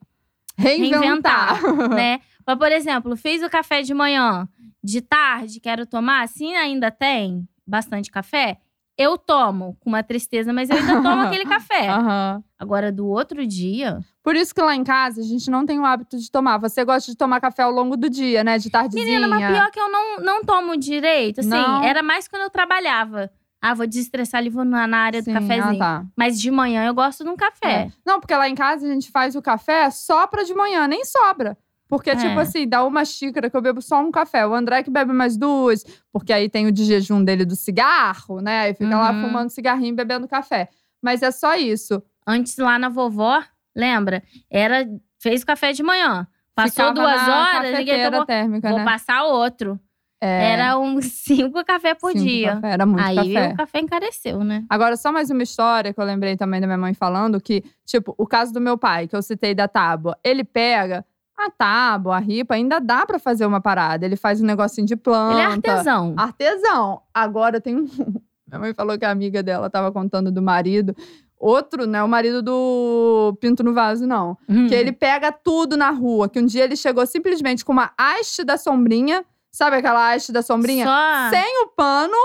Reinventar. 0.56 1.60
né? 1.90 2.20
Mas, 2.46 2.58
por 2.58 2.70
exemplo, 2.72 3.16
fiz 3.16 3.42
o 3.42 3.50
café 3.50 3.82
de 3.82 3.92
manhã, 3.92 4.48
de 4.82 5.00
tarde, 5.00 5.60
quero 5.60 5.86
tomar, 5.86 6.22
assim 6.22 6.54
ainda 6.54 6.90
tem 6.90 7.46
bastante 7.66 8.10
café, 8.10 8.58
eu 8.98 9.18
tomo 9.18 9.76
com 9.80 9.90
uma 9.90 10.02
tristeza, 10.02 10.52
mas 10.52 10.70
eu 10.70 10.76
ainda 10.76 11.02
tomo 11.02 11.20
aquele 11.26 11.44
café. 11.44 11.88
Aham. 11.88 12.42
Agora, 12.58 12.90
do 12.90 13.06
outro 13.06 13.46
dia. 13.46 14.00
Por 14.22 14.34
isso 14.34 14.54
que 14.54 14.62
lá 14.62 14.74
em 14.74 14.82
casa 14.82 15.20
a 15.20 15.24
gente 15.24 15.50
não 15.50 15.66
tem 15.66 15.78
o 15.78 15.84
hábito 15.84 16.16
de 16.16 16.30
tomar. 16.30 16.56
Você 16.58 16.82
gosta 16.84 17.10
de 17.10 17.16
tomar 17.16 17.38
café 17.40 17.62
ao 17.62 17.70
longo 17.70 17.96
do 17.96 18.08
dia, 18.08 18.42
né? 18.42 18.56
De 18.56 18.70
tardezinha. 18.70 19.04
Menina, 19.04 19.28
mas 19.28 19.52
pior 19.52 19.70
que 19.70 19.78
eu 19.78 19.90
não, 19.90 20.20
não 20.20 20.42
tomo 20.42 20.76
direito. 20.76 21.40
Assim, 21.40 21.50
Não? 21.50 21.84
era 21.84 22.02
mais 22.02 22.26
quando 22.26 22.42
eu 22.42 22.50
trabalhava. 22.50 23.30
Ah, 23.60 23.74
vou 23.74 23.86
desestressar 23.86 24.38
ali, 24.40 24.50
vou 24.50 24.64
na, 24.64 24.86
na 24.86 24.98
área 24.98 25.22
Sim, 25.22 25.32
do 25.32 25.40
cafezinho. 25.40 25.82
Ah, 25.82 26.00
tá. 26.00 26.04
Mas 26.16 26.38
de 26.40 26.50
manhã 26.50 26.84
eu 26.86 26.94
gosto 26.94 27.24
de 27.24 27.30
um 27.30 27.36
café. 27.36 27.72
É. 27.72 27.92
Não, 28.04 28.20
porque 28.20 28.34
lá 28.34 28.48
em 28.48 28.54
casa 28.54 28.86
a 28.86 28.92
gente 28.92 29.10
faz 29.10 29.34
o 29.34 29.42
café 29.42 29.90
só 29.90 30.26
pra 30.26 30.42
de 30.44 30.54
manhã, 30.54 30.86
nem 30.86 31.04
sobra. 31.04 31.56
Porque, 31.88 32.10
É. 32.10 32.16
tipo 32.16 32.38
assim, 32.38 32.68
dá 32.68 32.84
uma 32.84 33.04
xícara 33.04 33.48
que 33.48 33.56
eu 33.56 33.60
bebo 33.62 33.80
só 33.80 34.00
um 34.00 34.10
café. 34.10 34.46
O 34.46 34.54
André 34.54 34.82
que 34.82 34.90
bebe 34.90 35.12
mais 35.12 35.36
duas, 35.36 35.84
porque 36.12 36.32
aí 36.32 36.48
tem 36.48 36.66
o 36.66 36.72
de 36.72 36.84
jejum 36.84 37.22
dele 37.24 37.44
do 37.44 37.54
cigarro, 37.56 38.40
né? 38.40 38.62
Aí 38.62 38.74
fica 38.74 38.96
lá 38.98 39.12
Uhum. 39.12 39.22
fumando 39.22 39.50
cigarrinho 39.50 39.92
e 39.92 39.96
bebendo 39.96 40.26
café. 40.28 40.68
Mas 41.00 41.22
é 41.22 41.30
só 41.30 41.54
isso. 41.56 42.02
Antes 42.26 42.56
lá 42.58 42.76
na 42.78 42.88
vovó, 42.88 43.40
lembra? 43.74 44.22
Era 44.50 44.84
fez 45.20 45.42
o 45.42 45.46
café 45.46 45.72
de 45.72 45.82
manhã. 45.82 46.26
Passou 46.56 46.86
Ficava 46.88 46.94
duas 46.94 47.28
horas, 47.28 47.78
ninguém 47.78 48.10
tomou. 48.10 48.26
térmica, 48.26 48.68
Vou 48.68 48.78
né? 48.78 48.84
passar 48.84 49.24
outro. 49.24 49.78
É, 50.20 50.52
Era 50.52 50.78
uns 50.78 51.04
cinco 51.12 51.64
café 51.64 51.94
por 51.94 52.12
cinco 52.12 52.24
dia. 52.24 52.54
café, 52.54 52.70
Era 52.72 52.86
muito 52.86 53.04
Aí 53.04 53.34
café. 53.34 53.52
o 53.52 53.56
café 53.56 53.78
encareceu, 53.80 54.44
né? 54.44 54.64
Agora, 54.68 54.96
só 54.96 55.12
mais 55.12 55.30
uma 55.30 55.42
história 55.42 55.92
que 55.92 56.00
eu 56.00 56.04
lembrei 56.04 56.36
também 56.36 56.60
da 56.60 56.66
minha 56.66 56.78
mãe 56.78 56.94
falando, 56.94 57.40
que, 57.40 57.62
tipo, 57.84 58.14
o 58.16 58.26
caso 58.26 58.52
do 58.52 58.60
meu 58.60 58.78
pai, 58.78 59.06
que 59.08 59.14
eu 59.16 59.22
citei 59.22 59.54
da 59.54 59.68
tábua, 59.68 60.16
ele 60.24 60.42
pega 60.44 61.04
a 61.36 61.50
tábua, 61.50 62.16
a 62.16 62.18
ripa, 62.18 62.54
ainda 62.54 62.80
dá 62.80 63.04
pra 63.04 63.18
fazer 63.18 63.44
uma 63.44 63.60
parada. 63.60 64.06
Ele 64.06 64.16
faz 64.16 64.40
um 64.40 64.46
negocinho 64.46 64.86
de 64.86 64.96
planta. 64.96 65.34
Ele 65.34 65.42
é 65.42 65.44
artesão. 65.44 66.14
Artesão. 66.16 67.02
Agora 67.12 67.60
tem 67.60 67.76
um. 67.76 67.86
Minha 68.48 68.60
mãe 68.60 68.72
falou 68.74 68.96
que 68.96 69.04
a 69.04 69.10
amiga 69.10 69.42
dela 69.42 69.68
tava 69.68 69.92
contando 69.92 70.32
do 70.32 70.40
marido. 70.40 70.96
Outro, 71.38 71.86
não 71.86 71.98
é 71.98 72.02
o 72.02 72.08
marido 72.08 72.40
do 72.42 73.36
Pinto 73.40 73.62
no 73.62 73.74
Vaso, 73.74 74.06
não. 74.06 74.38
Hum. 74.48 74.66
Que 74.68 74.74
ele 74.74 74.92
pega 74.92 75.30
tudo 75.30 75.76
na 75.76 75.90
rua. 75.90 76.28
Que 76.28 76.38
um 76.40 76.46
dia 76.46 76.64
ele 76.64 76.76
chegou 76.76 77.04
simplesmente 77.06 77.64
com 77.64 77.72
uma 77.72 77.90
haste 77.98 78.42
da 78.42 78.56
sombrinha. 78.56 79.22
Sabe 79.52 79.76
aquela 79.76 80.12
haste 80.12 80.32
da 80.32 80.42
sombrinha? 80.42 80.84
Só 80.86 81.30
Sem 81.30 81.62
o 81.64 81.68
pano. 81.68 82.16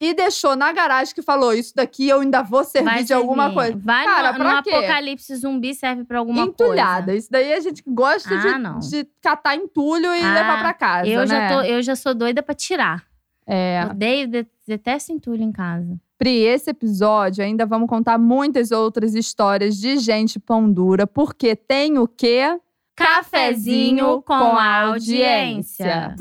E 0.00 0.12
deixou 0.12 0.56
na 0.56 0.72
garagem 0.72 1.14
que 1.14 1.22
falou: 1.22 1.52
Isso 1.54 1.72
daqui 1.74 2.08
eu 2.08 2.20
ainda 2.20 2.42
vou 2.42 2.64
servir 2.64 2.84
vai 2.90 3.04
de 3.04 3.14
alguma 3.14 3.52
coisa. 3.54 3.78
Vai 3.82 4.04
Cara, 4.04 4.32
no, 4.32 4.38
pra 4.38 4.56
no 4.56 4.62
quê? 4.62 4.70
apocalipse 4.74 5.34
zumbi 5.36 5.72
serve 5.74 6.04
pra 6.04 6.18
alguma 6.18 6.42
Entulhada. 6.42 7.04
coisa. 7.06 7.18
Isso 7.18 7.28
daí 7.30 7.52
a 7.52 7.60
gente 7.60 7.82
gosta 7.86 8.28
Ah, 8.34 8.78
de, 8.80 8.90
de 8.90 9.08
catar 9.22 9.54
entulho 9.56 10.12
e 10.14 10.20
Ah, 10.20 10.34
levar 10.34 10.58
pra 10.60 10.74
casa. 10.74 11.08
Eu, 11.08 11.20
né? 11.20 11.26
já 11.26 11.48
tô, 11.48 11.62
eu 11.62 11.80
já 11.82 11.94
sou 11.96 12.12
doida 12.12 12.42
pra 12.42 12.54
tirar. 12.54 13.04
É. 13.46 13.86
Odeio, 13.88 14.26
de- 14.26 14.46
detesto 14.66 15.12
entulho 15.12 15.42
em 15.42 15.52
casa. 15.52 15.96
Pri, 16.18 16.38
esse 16.42 16.70
episódio 16.70 17.44
ainda 17.44 17.64
vamos 17.64 17.88
contar 17.88 18.18
muitas 18.18 18.72
outras 18.72 19.14
histórias 19.14 19.76
de 19.76 19.96
gente 19.98 20.38
pão 20.40 20.70
dura, 20.70 21.06
porque 21.06 21.54
tem 21.54 21.98
o 21.98 22.06
quê? 22.08 22.58
Cafezinho 22.96 24.20
com 24.22 24.34
a 24.34 24.82
audiência. 24.86 26.14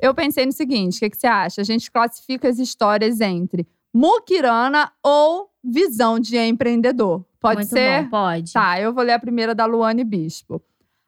Eu 0.00 0.14
pensei 0.14 0.46
no 0.46 0.52
seguinte: 0.52 0.96
o 0.96 1.00
que, 1.00 1.10
que 1.10 1.16
você 1.16 1.26
acha? 1.26 1.60
A 1.60 1.64
gente 1.64 1.90
classifica 1.90 2.48
as 2.48 2.58
histórias 2.58 3.20
entre 3.20 3.66
muquirana 3.92 4.92
ou 5.02 5.50
visão 5.62 6.18
de 6.18 6.36
empreendedor. 6.36 7.24
Pode 7.40 7.60
Muito 7.60 7.70
ser? 7.70 8.02
bom, 8.04 8.10
pode. 8.10 8.52
Tá, 8.52 8.80
eu 8.80 8.92
vou 8.92 9.04
ler 9.04 9.12
a 9.12 9.18
primeira 9.18 9.54
da 9.54 9.64
Luane 9.64 10.04
Bispo. 10.04 10.62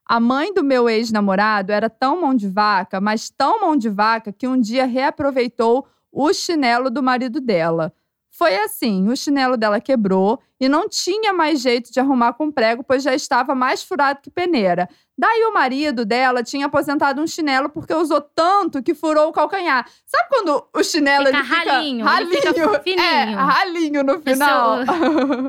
A 0.05 0.19
mãe 0.19 0.53
do 0.53 0.65
meu 0.65 0.89
ex-namorado 0.89 1.73
era 1.73 1.89
tão 1.89 2.21
mão 2.21 2.35
de 2.35 2.49
vaca, 2.49 3.01
mas 3.01 3.31
tão 3.31 3.61
mão 3.61 3.77
de 3.77 3.89
vaca, 3.89 4.33
que 4.33 4.49
um 4.49 4.61
dia 4.61 4.85
reaproveitou 4.85 5.87
o 6.11 6.33
chinelo 6.33 6.91
do 6.91 7.03
marido 7.03 7.41
dela. 7.41 7.93
Foi 8.31 8.57
assim: 8.57 9.09
o 9.09 9.17
chinelo 9.17 9.57
dela 9.57 9.81
quebrou 9.81 10.41
e 10.59 10.69
não 10.69 10.89
tinha 10.89 11.33
mais 11.33 11.61
jeito 11.61 11.93
de 11.93 11.99
arrumar 11.99 12.35
com 12.35 12.51
prego, 12.51 12.85
pois 12.85 13.03
já 13.03 13.15
estava 13.15 13.55
mais 13.55 13.83
furado 13.83 14.21
que 14.23 14.31
peneira. 14.31 14.89
Daí 15.19 15.45
o 15.45 15.53
marido 15.53 16.05
dela 16.07 16.43
tinha 16.43 16.65
aposentado 16.65 17.21
um 17.21 17.27
chinelo 17.27 17.69
porque 17.69 17.93
usou 17.93 18.23
tanto 18.23 18.83
que 18.83 18.95
furou 18.95 19.29
o 19.29 19.33
calcanhar. 19.33 19.87
Sabe 20.07 20.29
quando 20.31 20.65
o 20.75 20.83
chinelo 20.83 21.27
Fica 21.27 21.39
ele 21.39 21.47
fica 21.47 21.73
ralinho, 21.73 22.01
ele 22.01 22.09
ralinho, 22.09 22.41
fica 22.41 22.81
fininho. 22.81 23.03
É, 23.03 23.25
ralinho 23.25 24.03
no 24.03 24.21
final. 24.21 24.79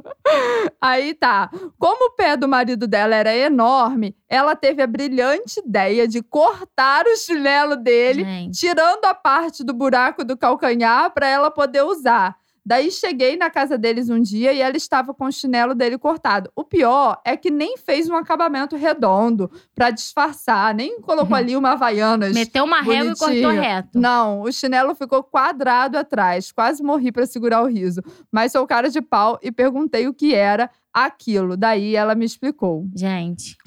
Aí 0.81 1.13
tá. 1.13 1.49
Como 1.77 2.07
o 2.07 2.15
pé 2.15 2.35
do 2.35 2.49
marido 2.49 2.85
dela 2.87 3.15
era 3.15 3.33
enorme, 3.33 4.13
ela 4.27 4.55
teve 4.55 4.81
a 4.81 4.87
brilhante 4.87 5.59
ideia 5.59 6.05
de 6.07 6.21
cortar 6.21 7.05
o 7.05 7.15
chinelo 7.15 7.77
dele, 7.77 8.25
Gente, 8.25 8.59
tirando 8.59 9.05
a 9.05 9.13
parte 9.13 9.63
do 9.63 9.73
buraco 9.73 10.25
do 10.25 10.35
calcanhar 10.35 11.11
para 11.11 11.27
ela 11.27 11.49
poder 11.49 11.83
usar. 11.83 12.40
Daí 12.63 12.91
cheguei 12.91 13.35
na 13.37 13.49
casa 13.49 13.77
deles 13.77 14.09
um 14.09 14.21
dia 14.21 14.53
e 14.53 14.61
ela 14.61 14.77
estava 14.77 15.13
com 15.13 15.25
o 15.25 15.31
chinelo 15.31 15.73
dele 15.73 15.97
cortado. 15.97 16.51
O 16.55 16.63
pior 16.63 17.19
é 17.25 17.35
que 17.35 17.49
nem 17.49 17.75
fez 17.77 18.07
um 18.07 18.15
acabamento 18.15 18.75
redondo 18.75 19.49
para 19.73 19.89
disfarçar, 19.89 20.73
nem 20.75 21.01
colocou 21.01 21.35
ali 21.35 21.55
uma 21.57 21.71
havaianas. 21.71 22.33
meteu 22.33 22.63
uma 22.63 22.81
régua 22.81 23.13
e 23.13 23.15
cortou 23.17 23.49
reto. 23.51 23.99
Não, 23.99 24.41
o 24.41 24.51
chinelo 24.51 24.93
ficou 24.93 25.23
quadrado 25.23 25.97
atrás. 25.97 26.51
Quase 26.51 26.83
morri 26.83 27.11
para 27.11 27.25
segurar 27.25 27.63
o 27.63 27.67
riso. 27.67 28.01
Mas 28.31 28.51
sou 28.51 28.67
cara 28.67 28.89
de 28.89 29.01
pau 29.01 29.39
e 29.41 29.51
perguntei 29.51 30.07
o 30.07 30.13
que 30.13 30.35
era 30.35 30.69
aquilo. 30.93 31.57
Daí 31.57 31.95
ela 31.95 32.13
me 32.13 32.25
explicou. 32.25 32.85
Gente, 32.95 33.57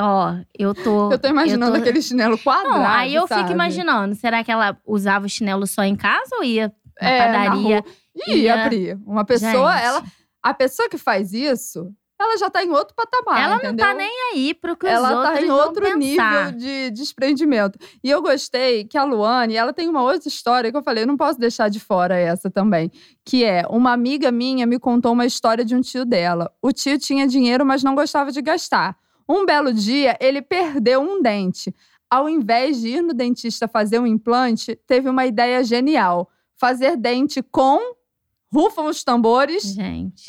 ó, 0.00 0.34
eu 0.58 0.72
tô. 0.74 1.10
Eu 1.12 1.18
tô 1.18 1.28
imaginando 1.28 1.72
eu 1.72 1.80
tô- 1.80 1.80
aquele 1.80 2.00
chinelo 2.00 2.38
quadrado. 2.38 2.78
Não, 2.78 2.86
aí 2.86 3.14
eu 3.14 3.26
sabe? 3.26 3.42
fico 3.42 3.52
imaginando, 3.52 4.14
será 4.14 4.44
que 4.44 4.52
ela 4.52 4.76
usava 4.86 5.26
o 5.26 5.28
chinelo 5.28 5.66
só 5.66 5.82
em 5.82 5.96
casa 5.96 6.36
ou 6.36 6.44
ia 6.44 6.72
na 7.00 7.08
É, 7.08 7.18
na 7.32 7.44
padaria? 7.44 7.80
rua. 7.80 7.84
Ih, 8.28 8.42
ia- 8.42 8.68
Pri, 8.68 8.98
uma 9.06 9.24
pessoa, 9.24 9.72
Gente, 9.72 9.84
ela, 9.84 10.02
a 10.42 10.54
pessoa 10.54 10.88
que 10.88 10.98
faz 10.98 11.32
isso, 11.32 11.92
ela 12.20 12.36
já 12.36 12.50
tá 12.50 12.62
em 12.62 12.70
outro 12.70 12.94
patamar, 12.94 13.40
ela 13.42 13.56
entendeu? 13.56 13.86
não 13.86 13.92
tá 13.92 13.94
nem 13.94 14.10
aí 14.32 14.52
pro 14.52 14.76
que 14.76 14.84
os 14.86 14.92
ela 14.92 15.22
tá 15.22 15.40
em 15.40 15.50
outro 15.50 15.96
nível 15.96 16.52
de 16.52 16.90
desprendimento. 16.90 17.78
E 18.04 18.10
eu 18.10 18.20
gostei 18.20 18.84
que 18.84 18.98
a 18.98 19.04
Luane, 19.04 19.56
ela 19.56 19.72
tem 19.72 19.88
uma 19.88 20.02
outra 20.02 20.28
história 20.28 20.70
que 20.70 20.76
eu 20.76 20.82
falei, 20.82 21.04
eu 21.04 21.06
não 21.08 21.16
posso 21.16 21.38
deixar 21.38 21.70
de 21.70 21.80
fora 21.80 22.16
essa 22.16 22.50
também. 22.50 22.90
Que 23.24 23.42
é, 23.44 23.64
uma 23.70 23.92
amiga 23.92 24.30
minha 24.30 24.66
me 24.66 24.78
contou 24.78 25.12
uma 25.12 25.24
história 25.24 25.64
de 25.64 25.74
um 25.74 25.80
tio 25.80 26.04
dela. 26.04 26.52
O 26.60 26.72
tio 26.72 26.98
tinha 26.98 27.26
dinheiro, 27.26 27.64
mas 27.64 27.82
não 27.82 27.94
gostava 27.94 28.30
de 28.30 28.42
gastar. 28.42 28.96
Um 29.26 29.46
belo 29.46 29.72
dia, 29.72 30.18
ele 30.20 30.42
perdeu 30.42 31.00
um 31.00 31.22
dente. 31.22 31.74
Ao 32.10 32.28
invés 32.28 32.80
de 32.80 32.88
ir 32.88 33.02
no 33.02 33.14
dentista 33.14 33.66
fazer 33.68 33.98
um 33.98 34.06
implante, 34.06 34.76
teve 34.86 35.08
uma 35.08 35.24
ideia 35.24 35.62
genial. 35.64 36.28
Fazer 36.58 36.96
dente 36.96 37.40
com… 37.42 37.78
Rufam 38.52 38.86
os 38.86 39.04
tambores. 39.04 39.62
Gente, 39.62 40.24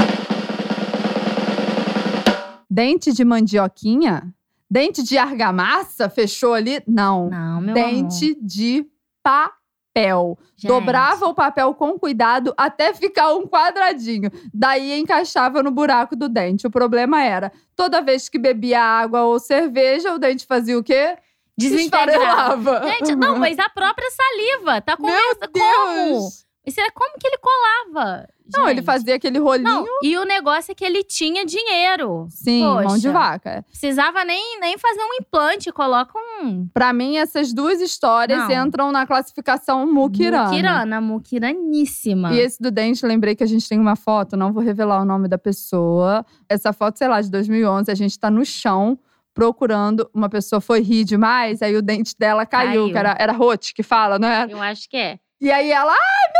Dente 2.73 3.11
de 3.11 3.25
mandioquinha? 3.25 4.33
Dente 4.69 5.03
de 5.03 5.17
argamassa? 5.17 6.09
Fechou 6.09 6.53
ali? 6.53 6.81
Não. 6.87 7.29
não, 7.29 7.59
meu 7.59 7.73
Dente 7.73 8.33
de 8.41 8.87
papel. 9.21 10.39
Gente. 10.55 10.69
Dobrava 10.69 11.25
o 11.25 11.33
papel 11.33 11.73
com 11.73 11.99
cuidado 11.99 12.53
até 12.55 12.93
ficar 12.93 13.33
um 13.33 13.45
quadradinho. 13.45 14.31
Daí 14.53 14.97
encaixava 14.97 15.61
no 15.61 15.69
buraco 15.69 16.15
do 16.15 16.29
dente. 16.29 16.65
O 16.65 16.71
problema 16.71 17.21
era, 17.21 17.51
toda 17.75 18.01
vez 18.01 18.29
que 18.29 18.39
bebia 18.39 18.81
água 18.81 19.23
ou 19.23 19.37
cerveja, 19.37 20.13
o 20.13 20.17
dente 20.17 20.45
fazia 20.45 20.79
o 20.79 20.83
quê? 20.83 21.17
Desintegrava. 21.57 22.83
Gente, 22.85 23.17
não, 23.17 23.35
mas 23.37 23.59
a 23.59 23.67
própria 23.67 24.09
saliva. 24.11 24.79
Tá 24.79 24.95
Meu 24.97 25.09
conversa. 25.09 25.49
Como? 25.51 26.29
Isso 26.65 26.79
era 26.79 26.91
como 26.91 27.17
que 27.19 27.27
ele 27.27 27.37
colava? 27.39 28.27
Não, 28.53 28.69
ele 28.69 28.81
fazia 28.81 29.15
aquele 29.15 29.39
rolinho. 29.39 29.63
Não, 29.67 29.85
e 30.03 30.17
o 30.17 30.25
negócio 30.25 30.71
é 30.71 30.75
que 30.75 30.83
ele 30.83 31.03
tinha 31.03 31.45
dinheiro. 31.45 32.27
Sim, 32.29 32.63
mão 32.63 32.97
de 32.97 33.07
Poxa. 33.07 33.11
vaca. 33.11 33.65
Precisava 33.67 34.23
nem, 34.25 34.59
nem 34.59 34.77
fazer 34.77 35.01
um 35.01 35.13
implante, 35.19 35.71
coloca 35.71 36.11
um. 36.43 36.67
Pra 36.73 36.91
mim, 36.93 37.17
essas 37.17 37.53
duas 37.53 37.79
histórias 37.81 38.47
Não. 38.47 38.67
entram 38.67 38.91
na 38.91 39.07
classificação 39.07 39.91
mukirana. 39.91 40.49
Mukirana, 40.49 41.01
mukiraníssima. 41.01 42.33
E 42.33 42.39
esse 42.39 42.61
do 42.61 42.69
dente, 42.69 43.05
lembrei 43.05 43.35
que 43.35 43.43
a 43.43 43.47
gente 43.47 43.67
tem 43.67 43.79
uma 43.79 43.95
foto, 43.95 44.37
não 44.37 44.51
vou 44.53 44.61
revelar 44.61 45.01
o 45.01 45.05
nome 45.05 45.27
da 45.27 45.37
pessoa. 45.37 46.25
Essa 46.47 46.73
foto, 46.73 46.97
sei 46.97 47.07
lá, 47.07 47.21
de 47.21 47.31
2011, 47.31 47.89
a 47.89 47.95
gente 47.95 48.19
tá 48.19 48.29
no 48.29 48.45
chão 48.45 48.99
procurando. 49.33 50.09
Uma 50.13 50.29
pessoa 50.29 50.59
foi 50.61 50.81
rir 50.81 51.05
demais, 51.05 51.61
aí 51.61 51.75
o 51.75 51.81
dente 51.81 52.15
dela 52.19 52.45
caiu, 52.45 52.83
Caiu. 52.85 52.97
era, 52.97 53.15
era 53.17 53.31
rote 53.33 53.73
que 53.73 53.81
fala, 53.81 54.19
não 54.19 54.27
é? 54.27 54.45
Eu 54.49 54.61
acho 54.61 54.89
que 54.89 54.97
é. 54.97 55.19
E 55.41 55.51
aí 55.51 55.71
ela, 55.71 55.91
ai, 55.91 56.31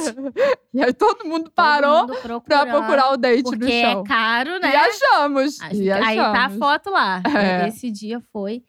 meu 0.00 0.12
dente! 0.32 0.58
e 0.72 0.82
aí 0.82 0.92
todo 0.94 1.26
mundo 1.26 1.50
parou 1.54 2.06
Todo 2.06 2.28
mundo 2.28 2.40
pra 2.42 2.64
procurar 2.66 3.12
o 3.12 3.16
dente 3.18 3.42
Porque 3.42 3.82
no 3.84 3.90
chão. 3.90 4.00
é 4.02 4.08
caro, 4.08 4.58
né? 4.60 4.72
E 4.72 4.76
achamos. 4.76 5.60
Acho 5.60 5.74
e 5.74 5.82
que- 5.84 5.90
Aí 5.90 6.16
tá 6.16 6.22
a 6.24 6.30
achamos. 6.46 6.58
foto 6.58 6.90
lá. 6.90 7.22
É. 7.36 7.68
Esse 7.68 7.90
dia 7.90 8.20
foi. 8.32 8.62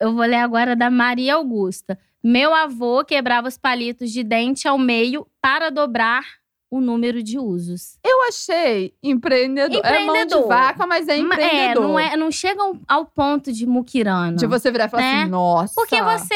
Eu 0.00 0.14
vou 0.14 0.24
ler 0.24 0.36
agora 0.36 0.76
da 0.76 0.88
Maria 0.90 1.34
Augusta. 1.34 1.98
Meu 2.22 2.54
avô 2.54 3.04
quebrava 3.04 3.48
os 3.48 3.58
palitos 3.58 4.10
de 4.12 4.22
dente 4.22 4.68
ao 4.68 4.78
meio 4.78 5.26
para 5.42 5.68
dobrar 5.70 6.22
o 6.70 6.80
número 6.80 7.22
de 7.22 7.38
usos. 7.38 7.98
Eu 8.04 8.28
achei 8.28 8.94
empreendedor. 9.02 9.80
É 9.84 10.04
mão 10.04 10.14
de 10.14 10.20
Empreendedor. 10.20 10.46
vaca, 10.46 10.86
mas 10.86 11.08
é 11.08 11.14
É, 11.14 11.18
empreendedor. 11.18 11.82
não, 11.82 11.98
é, 11.98 12.16
não 12.16 12.30
chega 12.30 12.62
ao- 12.62 12.76
ao 12.86 13.04
ponto 13.06 13.52
de 13.52 13.66
muquirana. 13.66 14.36
De 14.36 14.46
você 14.46 14.70
virar 14.70 14.84
e 14.84 14.88
falar 14.88 15.02
Né? 15.02 15.20
assim, 15.22 15.30
nossa. 15.30 15.74
Porque 15.74 16.00
você, 16.00 16.34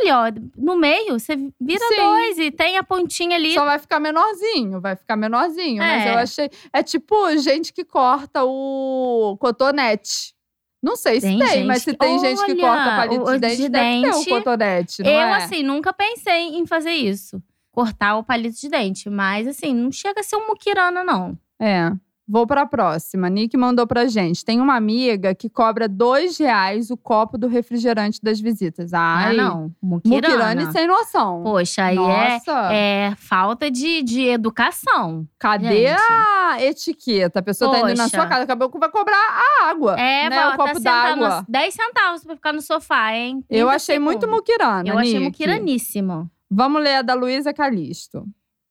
ali, 0.00 0.10
ó, 0.10 0.24
no 0.56 0.76
meio, 0.76 1.18
você 1.18 1.36
vira 1.60 1.86
Sim. 1.88 1.96
dois 1.96 2.38
e 2.38 2.50
tem 2.50 2.76
a 2.76 2.82
pontinha 2.82 3.36
ali. 3.36 3.54
Só 3.54 3.64
vai 3.64 3.78
ficar 3.78 3.98
menorzinho, 4.00 4.80
vai 4.80 4.96
ficar 4.96 5.16
menorzinho. 5.16 5.78
Mas 5.78 6.06
É. 6.06 6.12
eu 6.14 6.18
achei. 6.18 6.50
É 6.72 6.82
tipo 6.82 7.14
gente 7.38 7.72
que 7.72 7.84
corta 7.84 8.44
o 8.44 9.36
cotonete. 9.40 10.34
Não 10.82 10.94
sei 10.94 11.20
se 11.20 11.26
Tem 11.26 11.38
tem, 11.38 11.64
mas 11.64 11.82
se 11.82 11.94
tem 11.94 12.18
gente 12.18 12.44
que 12.44 12.54
corta 12.54 12.84
palito 12.96 13.24
de 13.32 13.38
dente, 13.38 13.56
de 13.56 13.68
deve 13.68 14.02
ter 14.24 14.28
cotonete, 14.28 15.02
não 15.02 15.10
Eu, 15.10 15.18
é? 15.18 15.34
assim, 15.34 15.62
nunca 15.62 15.92
pensei 15.92 16.50
em 16.56 16.66
fazer 16.66 16.92
isso. 16.92 17.42
Cortar 17.72 18.16
o 18.16 18.22
palito 18.22 18.58
de 18.60 18.68
dente. 18.68 19.10
Mas, 19.10 19.46
assim, 19.48 19.74
não 19.74 19.90
chega 19.90 20.20
a 20.20 20.22
ser 20.22 20.36
um 20.36 20.46
muquirana, 20.46 21.02
não. 21.02 21.36
É. 21.60 21.90
Vou 22.28 22.44
pra 22.44 22.66
próxima. 22.66 23.28
Nick 23.28 23.56
mandou 23.56 23.86
pra 23.86 24.06
gente. 24.06 24.44
Tem 24.44 24.60
uma 24.60 24.74
amiga 24.74 25.32
que 25.32 25.48
cobra 25.48 25.88
dois 25.88 26.36
reais 26.38 26.90
o 26.90 26.96
copo 26.96 27.38
do 27.38 27.46
refrigerante 27.46 28.20
das 28.20 28.40
visitas. 28.40 28.92
Ah, 28.92 29.32
não. 29.32 29.72
Mukirana. 29.80 30.72
Sem 30.72 30.88
noção. 30.88 31.42
Poxa, 31.44 31.84
aí 31.84 31.98
é, 31.98 32.40
é 32.72 33.14
falta 33.16 33.70
de, 33.70 34.02
de 34.02 34.22
educação. 34.26 35.26
cadê 35.38 35.88
gente. 35.88 36.00
a 36.00 36.56
etiqueta? 36.60 37.38
A 37.38 37.42
pessoa 37.42 37.70
tá 37.70 37.78
indo 37.78 37.96
na 37.96 38.04
Poxa. 38.04 38.16
sua 38.16 38.26
casa, 38.26 38.42
acabou 38.42 38.70
que 38.70 38.78
vai 38.78 38.90
cobrar 38.90 39.16
a 39.16 39.70
água. 39.70 39.98
É, 39.98 40.28
né? 40.28 40.46
o 40.48 40.50
tá 40.50 40.56
copo 40.56 40.74
sentando 40.74 41.20
d'água. 41.20 41.44
10 41.48 41.74
centavos 41.74 42.24
pra 42.24 42.34
ficar 42.34 42.52
no 42.52 42.60
sofá, 42.60 43.14
hein? 43.14 43.44
Eu 43.48 43.66
30 43.68 43.76
achei 43.76 43.98
muito 44.00 44.26
muquirana, 44.26 44.88
Eu 44.88 44.98
achei 44.98 45.14
Nick. 45.14 45.24
muquiraníssimo. 45.26 46.28
Vamos 46.50 46.82
ler 46.82 46.96
a 46.96 47.02
da 47.02 47.14
Luísa 47.14 47.52
Calisto. 47.52 48.24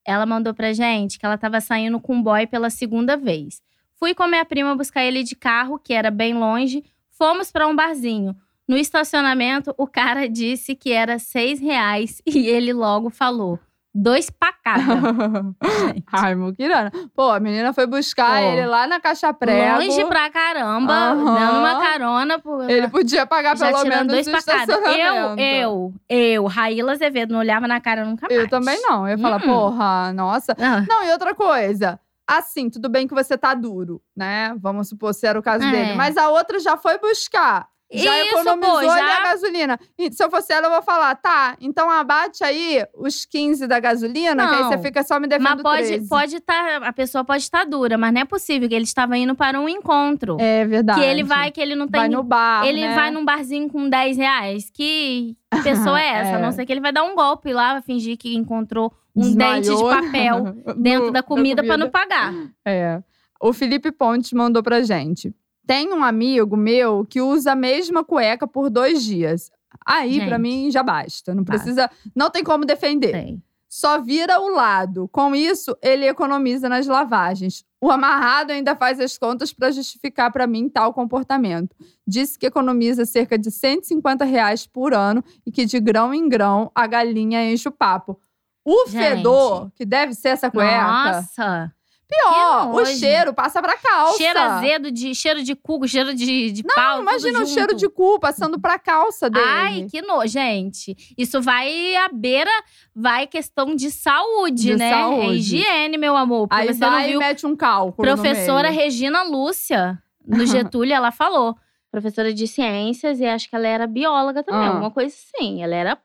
Ela 0.05 0.25
mandou 0.25 0.53
pra 0.53 0.71
gente 0.71 1.17
que 1.17 1.25
ela 1.25 1.38
tava 1.38 1.59
saindo 1.59 2.00
com 2.00 2.15
um 2.15 2.21
boy 2.21 2.45
pela 2.45 2.69
segunda 2.69 3.17
vez. 3.17 3.62
Fui 3.95 4.13
com 4.13 4.27
minha 4.27 4.45
prima 4.45 4.75
buscar 4.75 5.03
ele 5.03 5.24
de 5.24 5.35
carro, 5.35 5.79
que 5.79 5.93
era 5.93 6.12
bem 6.12 6.33
longe. 6.33 6.83
Fomos 7.09 7.51
pra 7.51 7.67
um 7.67 7.75
barzinho. 7.75 8.35
No 8.67 8.77
estacionamento, 8.77 9.74
o 9.77 9.88
cara 9.88 10.27
disse 10.29 10.75
que 10.75 10.91
era 10.91 11.17
seis 11.17 11.59
reais 11.59 12.21
e 12.25 12.47
ele 12.47 12.74
logo 12.74 13.09
falou: 13.09 13.59
dois 13.95 14.29
pra 14.29 14.51
cada. 14.51 14.83
Gente. 14.83 16.03
Ai, 16.11 16.35
muquirana. 16.35 16.91
Pô, 17.15 17.29
a 17.31 17.39
menina 17.39 17.71
foi 17.73 17.87
buscar 17.87 18.41
Pô. 18.41 18.47
ele 18.49 18.65
lá 18.65 18.85
na 18.85 18.99
caixa 18.99 19.33
prego. 19.33 19.77
Longe 19.79 20.05
pra 20.05 20.29
caramba, 20.29 20.93
Aham. 20.93 21.35
dando 21.35 21.57
uma 21.59 21.79
carona. 21.79 22.39
Por... 22.39 22.69
Ele 22.69 22.87
podia 22.89 23.25
pagar 23.25 23.57
já 23.57 23.67
pelo 23.71 23.85
menos 23.85 24.07
dois 24.07 24.45
cada. 24.45 24.73
Eu, 24.73 25.37
eu, 25.37 25.93
eu, 26.09 26.45
Raíla 26.45 26.91
Azevedo, 26.91 27.31
não 27.31 27.39
olhava 27.39 27.67
na 27.67 27.79
cara 27.79 28.03
nunca 28.05 28.27
mais. 28.29 28.39
Eu 28.41 28.49
também 28.49 28.79
não. 28.81 29.07
Eu 29.07 29.15
ia 29.15 29.17
falar, 29.17 29.37
Hum. 29.37 29.47
porra, 29.47 30.13
nossa. 30.13 30.55
Ah, 30.59 30.83
Não, 30.87 31.03
e 31.05 31.11
outra 31.11 31.33
coisa. 31.33 31.99
Assim, 32.27 32.69
tudo 32.71 32.89
bem 32.89 33.07
que 33.07 33.13
você 33.13 33.37
tá 33.37 33.53
duro, 33.53 34.01
né? 34.15 34.55
Vamos 34.59 34.89
supor 34.89 35.13
se 35.13 35.27
era 35.27 35.39
o 35.39 35.43
caso 35.43 35.63
É. 35.63 35.71
dele. 35.71 35.93
Mas 35.93 36.17
a 36.17 36.27
outra 36.29 36.59
já 36.59 36.75
foi 36.75 36.97
buscar. 36.97 37.67
Já 37.97 38.21
Isso, 38.23 38.35
economizou 38.35 38.79
pô, 38.79 38.85
já- 38.85 39.17
a 39.17 39.23
gasolina. 39.23 39.79
E 39.97 40.11
se 40.11 40.23
eu 40.23 40.29
fosse 40.29 40.51
ela, 40.53 40.67
eu 40.67 40.71
vou 40.71 40.81
falar, 40.81 41.15
tá, 41.15 41.55
então 41.61 41.89
abate 41.89 42.43
aí 42.43 42.85
os 42.93 43.25
15 43.25 43.67
da 43.67 43.79
gasolina, 43.79 44.47
que 44.47 44.55
aí 44.55 44.61
Não. 44.61 44.69
você 44.71 44.77
fica 44.79 45.03
só 45.03 45.19
me 45.19 45.27
devendo 45.27 45.49
Mas 45.49 45.61
pode 45.61 45.87
13. 45.87 46.07
pode 46.09 46.39
tá, 46.41 46.77
a 46.77 46.93
pessoa 46.93 47.23
pode 47.23 47.43
estar 47.43 47.65
dura, 47.65 47.97
mas 47.97 48.13
não 48.13 48.21
é 48.21 48.25
possível 48.25 48.67
que 48.69 48.75
ele 48.75 48.83
estava 48.85 49.17
indo 49.17 49.35
para 49.35 49.59
um 49.59 49.67
encontro. 49.69 50.37
É 50.39 50.65
verdade. 50.65 50.99
que 50.99 51.05
ele 51.05 51.23
vai, 51.23 51.51
que 51.51 51.59
ele 51.61 51.75
não 51.75 51.87
tem. 51.87 52.01
Vai 52.01 52.09
no 52.09 52.23
bar, 52.23 52.65
ele 52.67 52.81
né? 52.81 52.95
vai 52.95 53.11
num 53.11 53.23
barzinho 53.25 53.69
com 53.69 53.89
10 53.89 54.17
reais. 54.17 54.69
Que 54.71 55.35
pessoa 55.63 55.99
é 56.01 56.07
essa? 56.21 56.31
É. 56.31 56.35
A 56.35 56.39
não 56.39 56.51
ser 56.51 56.65
que 56.65 56.71
ele 56.73 56.81
vai 56.81 56.91
dar 56.91 57.03
um 57.03 57.15
golpe 57.15 57.51
lá, 57.53 57.73
vai 57.73 57.81
fingir 57.81 58.17
que 58.17 58.35
encontrou 58.35 58.91
um 59.15 59.21
Desmaiou 59.21 59.53
dente 59.61 59.75
de 59.75 59.83
papel 59.83 60.55
dentro 60.77 61.05
no- 61.07 61.11
da 61.11 61.23
comida 61.23 61.63
para 61.63 61.77
não 61.77 61.89
pagar. 61.89 62.33
É. 62.65 63.01
O 63.41 63.53
Felipe 63.53 63.91
Pontes 63.91 64.31
mandou 64.33 64.63
pra 64.63 64.81
gente. 64.81 65.33
Tem 65.65 65.91
um 65.93 66.03
amigo 66.03 66.55
meu 66.55 67.05
que 67.05 67.22
usa 67.22 67.53
a 67.53 67.55
mesma 67.55 68.03
cueca 68.03 68.48
por 68.48 68.69
dois 68.69 69.03
dias. 69.03 69.51
Aí, 69.86 70.17
pra 70.17 70.38
Gente. 70.38 70.41
mim, 70.41 70.72
já 70.72 70.81
basta. 70.84 71.34
Não 71.36 71.43
Basta. 71.43 71.63
precisa. 71.63 71.89
Não 72.15 72.29
tem 72.29 72.43
como 72.43 72.65
defender. 72.65 73.12
Tem. 73.12 73.43
Só 73.67 74.00
vira 74.00 74.39
o 74.39 74.50
lado. 74.50 75.07
Com 75.10 75.36
isso, 75.36 75.75
ele 75.81 76.07
economiza 76.07 76.69
nas 76.69 76.88
lavagens. 76.88 77.65
O 77.81 77.91
amarrado 77.91 78.51
ainda 78.53 78.74
faz 78.75 79.00
as 79.00 79.17
contas 79.17 79.51
pra 79.51 79.69
justificar 79.72 80.31
pra 80.31 80.48
mim 80.48 80.69
tal 80.69 80.93
comportamento. 80.93 81.75
Disse 82.07 82.39
que 82.39 82.45
economiza 82.45 83.05
cerca 83.05 83.38
de 83.38 83.51
150 83.51 84.24
reais 84.24 84.65
por 84.65 84.93
ano 84.93 85.22
e 85.45 85.51
que 85.51 85.65
de 85.65 85.79
grão 85.79 86.13
em 86.13 86.29
grão 86.29 86.72
a 86.74 86.88
galinha 86.88 87.51
enche 87.51 87.67
o 87.67 87.72
papo. 87.72 88.17
O 88.63 88.88
Gente. 88.88 89.03
fedor, 89.03 89.69
que 89.75 89.86
deve 89.86 90.13
ser 90.13 90.29
essa 90.29 90.50
cueca. 90.50 90.81
Nossa! 90.81 91.75
Pior, 92.07 92.71
o 92.75 92.85
cheiro 92.85 93.33
passa 93.33 93.62
pra 93.62 93.75
calça. 93.77 94.17
Cheiro 94.17 94.39
azedo 94.39 94.91
de 94.91 95.15
cheiro 95.15 95.43
de 95.43 95.55
cu, 95.55 95.88
cheiro 95.88 96.13
de, 96.13 96.51
de 96.51 96.63
Não, 96.63 96.75
pau. 96.75 97.01
imagina 97.01 97.39
tudo 97.39 97.43
o 97.43 97.47
cheiro 97.47 97.75
de 97.75 97.89
cu 97.89 98.19
passando 98.19 98.59
pra 98.59 98.77
calça 98.77 99.29
dele. 99.29 99.45
Ai, 99.47 99.88
que 99.89 100.01
nojo, 100.01 100.27
gente. 100.27 100.95
Isso 101.17 101.41
vai 101.41 101.95
à 101.95 102.07
beira, 102.13 102.51
vai 102.95 103.25
questão 103.25 103.75
de 103.75 103.89
saúde, 103.89 104.63
De 104.71 104.75
né? 104.75 104.88
É 104.89 104.93
saúde. 104.93 105.35
higiene, 105.38 105.97
meu 105.97 106.15
amor. 106.15 106.47
Aí 106.51 106.67
você 106.67 106.79
vai 106.79 106.89
não 106.89 107.00
e 107.00 107.07
viu 107.12 107.19
mete 107.19 107.45
um 107.45 107.55
cálculo 107.55 108.07
Professora 108.07 108.69
no 108.69 108.75
meio. 108.75 108.83
Regina 108.85 109.24
Lúcia, 109.24 109.97
no 110.25 110.45
Getúlio, 110.45 110.93
ela 110.93 111.12
falou. 111.12 111.56
Professora 111.91 112.34
de 112.34 112.45
ciências 112.47 113.19
e 113.21 113.25
acho 113.25 113.49
que 113.49 113.56
ela 113.56 113.67
era 113.67 113.88
bióloga 113.88 114.43
também, 114.43 114.62
Ah. 114.67 114.69
alguma 114.71 114.91
coisa 114.91 115.15
assim. 115.15 115.63
Ela 115.63 115.73
era 115.75 115.97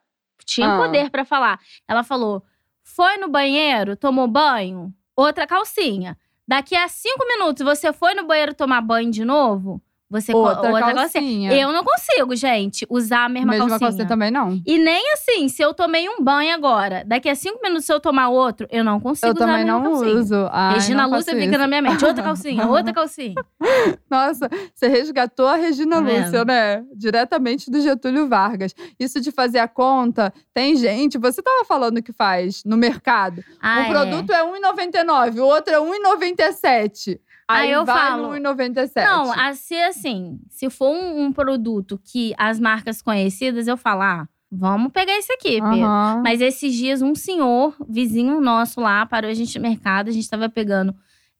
tinha 0.45 0.73
Ah. 0.73 0.77
poder 0.77 1.09
pra 1.11 1.23
falar. 1.25 1.59
Ela 1.87 2.01
falou: 2.03 2.41
foi 2.83 3.17
no 3.17 3.27
banheiro, 3.29 3.95
tomou 3.97 4.25
banho, 4.27 4.91
outra 5.15 5.47
calcinha. 5.47 6.17
Daqui 6.47 6.75
a 6.75 6.87
cinco 6.87 7.25
minutos 7.27 7.63
você 7.63 7.93
foi 7.93 8.13
no 8.13 8.25
banheiro 8.25 8.53
tomar 8.53 8.81
banho 8.81 9.11
de 9.11 9.23
novo, 9.23 9.81
você 10.11 10.31
co- 10.33 10.39
Outra, 10.39 10.93
calcinha. 10.93 11.53
Eu 11.53 11.71
não 11.71 11.83
consigo, 11.83 12.35
gente, 12.35 12.85
usar 12.89 13.25
a 13.25 13.29
mesma, 13.29 13.51
Mesma 13.53 13.69
calcinha. 13.69 13.87
calcinha 13.89 14.07
também 14.07 14.29
não. 14.29 14.61
E 14.67 14.77
nem 14.77 15.13
assim, 15.13 15.47
se 15.47 15.61
eu 15.63 15.73
tomei 15.73 16.07
um 16.09 16.21
banho 16.21 16.53
agora, 16.53 17.03
daqui 17.07 17.29
a 17.29 17.33
cinco 17.35 17.59
minutos 17.63 17.85
se 17.85 17.93
eu 17.93 17.99
tomar 17.99 18.27
outro, 18.29 18.67
eu 18.69 18.83
não 18.83 18.99
consigo 18.99 19.27
Eu 19.27 19.33
usar 19.35 19.45
também 19.47 19.63
mesma 19.65 19.79
não 19.79 19.91
calcinha. 19.91 20.15
uso. 20.15 20.49
Ai, 20.51 20.73
Regina 20.75 21.07
não 21.07 21.15
Lúcia 21.17 21.35
fica 21.35 21.57
na 21.57 21.67
minha 21.67 21.81
mente. 21.81 22.03
Outra 22.05 22.21
calcinha, 22.23 22.67
outra 22.67 22.93
calcinha. 22.93 23.35
Nossa, 24.09 24.49
você 24.75 24.87
resgatou 24.87 25.47
a 25.47 25.55
Regina 25.55 26.01
Tá? 26.01 26.07
Lúcia, 26.07 26.45
né? 26.45 26.83
Diretamente 26.95 27.71
do 27.71 27.79
Getúlio 27.81 28.27
Vargas. 28.27 28.75
Isso 28.99 29.21
de 29.21 29.31
fazer 29.31 29.59
a 29.59 29.67
conta, 29.67 30.33
tem 30.53 30.75
gente, 30.75 31.17
você 31.17 31.41
tava 31.41 31.63
falando 31.65 32.01
que 32.03 32.11
faz 32.11 32.63
no 32.65 32.75
mercado. 32.75 33.43
Ah, 33.61 33.79
um 33.79 33.81
é. 33.83 33.89
produto 33.89 34.31
é 34.33 34.43
R$1,99, 34.43 35.39
o 35.39 35.45
outro 35.45 35.73
é 35.73 35.77
R$1,97. 35.77 37.19
Aí, 37.53 37.67
Aí 37.67 37.71
eu 37.71 37.85
vai 37.85 37.95
falo, 38.09 38.23
no 38.23 38.33
R$1,97. 38.33 39.03
Não, 39.03 39.31
a- 39.31 39.53
se 39.53 39.75
assim, 39.75 40.39
se 40.49 40.69
for 40.69 40.89
um, 40.89 41.23
um 41.25 41.31
produto 41.33 41.99
que 42.03 42.33
as 42.37 42.59
marcas 42.59 43.01
conhecidas, 43.01 43.67
eu 43.67 43.77
falo, 43.77 44.01
ah, 44.01 44.27
vamos 44.51 44.91
pegar 44.91 45.17
esse 45.17 45.31
aqui, 45.33 45.61
Pedro. 45.61 45.85
Aham. 45.85 46.21
Mas 46.23 46.41
esses 46.41 46.73
dias, 46.73 47.01
um 47.01 47.15
senhor, 47.15 47.75
vizinho 47.87 48.39
nosso 48.41 48.79
lá, 48.81 49.05
parou 49.05 49.29
a 49.29 49.33
gente 49.33 49.57
no 49.57 49.61
mercado, 49.63 50.09
a 50.09 50.11
gente 50.11 50.29
tava 50.29 50.49
pegando 50.49 50.93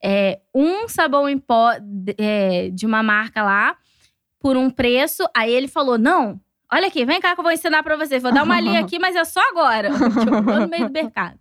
é, 0.03 0.39
um 0.55 0.87
sabão 0.87 1.27
em 1.29 1.37
pó 1.37 1.73
de, 1.79 2.15
é, 2.17 2.69
de 2.69 2.85
uma 2.85 3.03
marca 3.03 3.43
lá, 3.43 3.75
por 4.39 4.57
um 4.57 4.69
preço. 4.69 5.23
Aí 5.35 5.51
ele 5.53 5.67
falou: 5.67 5.97
não, 5.97 6.39
olha 6.71 6.87
aqui, 6.87 7.05
vem 7.05 7.21
cá 7.21 7.35
que 7.35 7.39
eu 7.39 7.43
vou 7.43 7.51
ensinar 7.53 7.83
pra 7.83 7.95
vocês. 7.95 8.23
Vou 8.23 8.31
dar 8.33 8.43
uma 8.43 8.59
linha 8.61 8.79
aqui, 8.79 8.97
mas 8.97 9.15
é 9.15 9.23
só 9.23 9.39
agora. 9.49 9.89
tô 10.49 10.59
no 10.59 10.67
meio 10.67 10.87
do 10.87 10.91
mercado. 10.93 11.37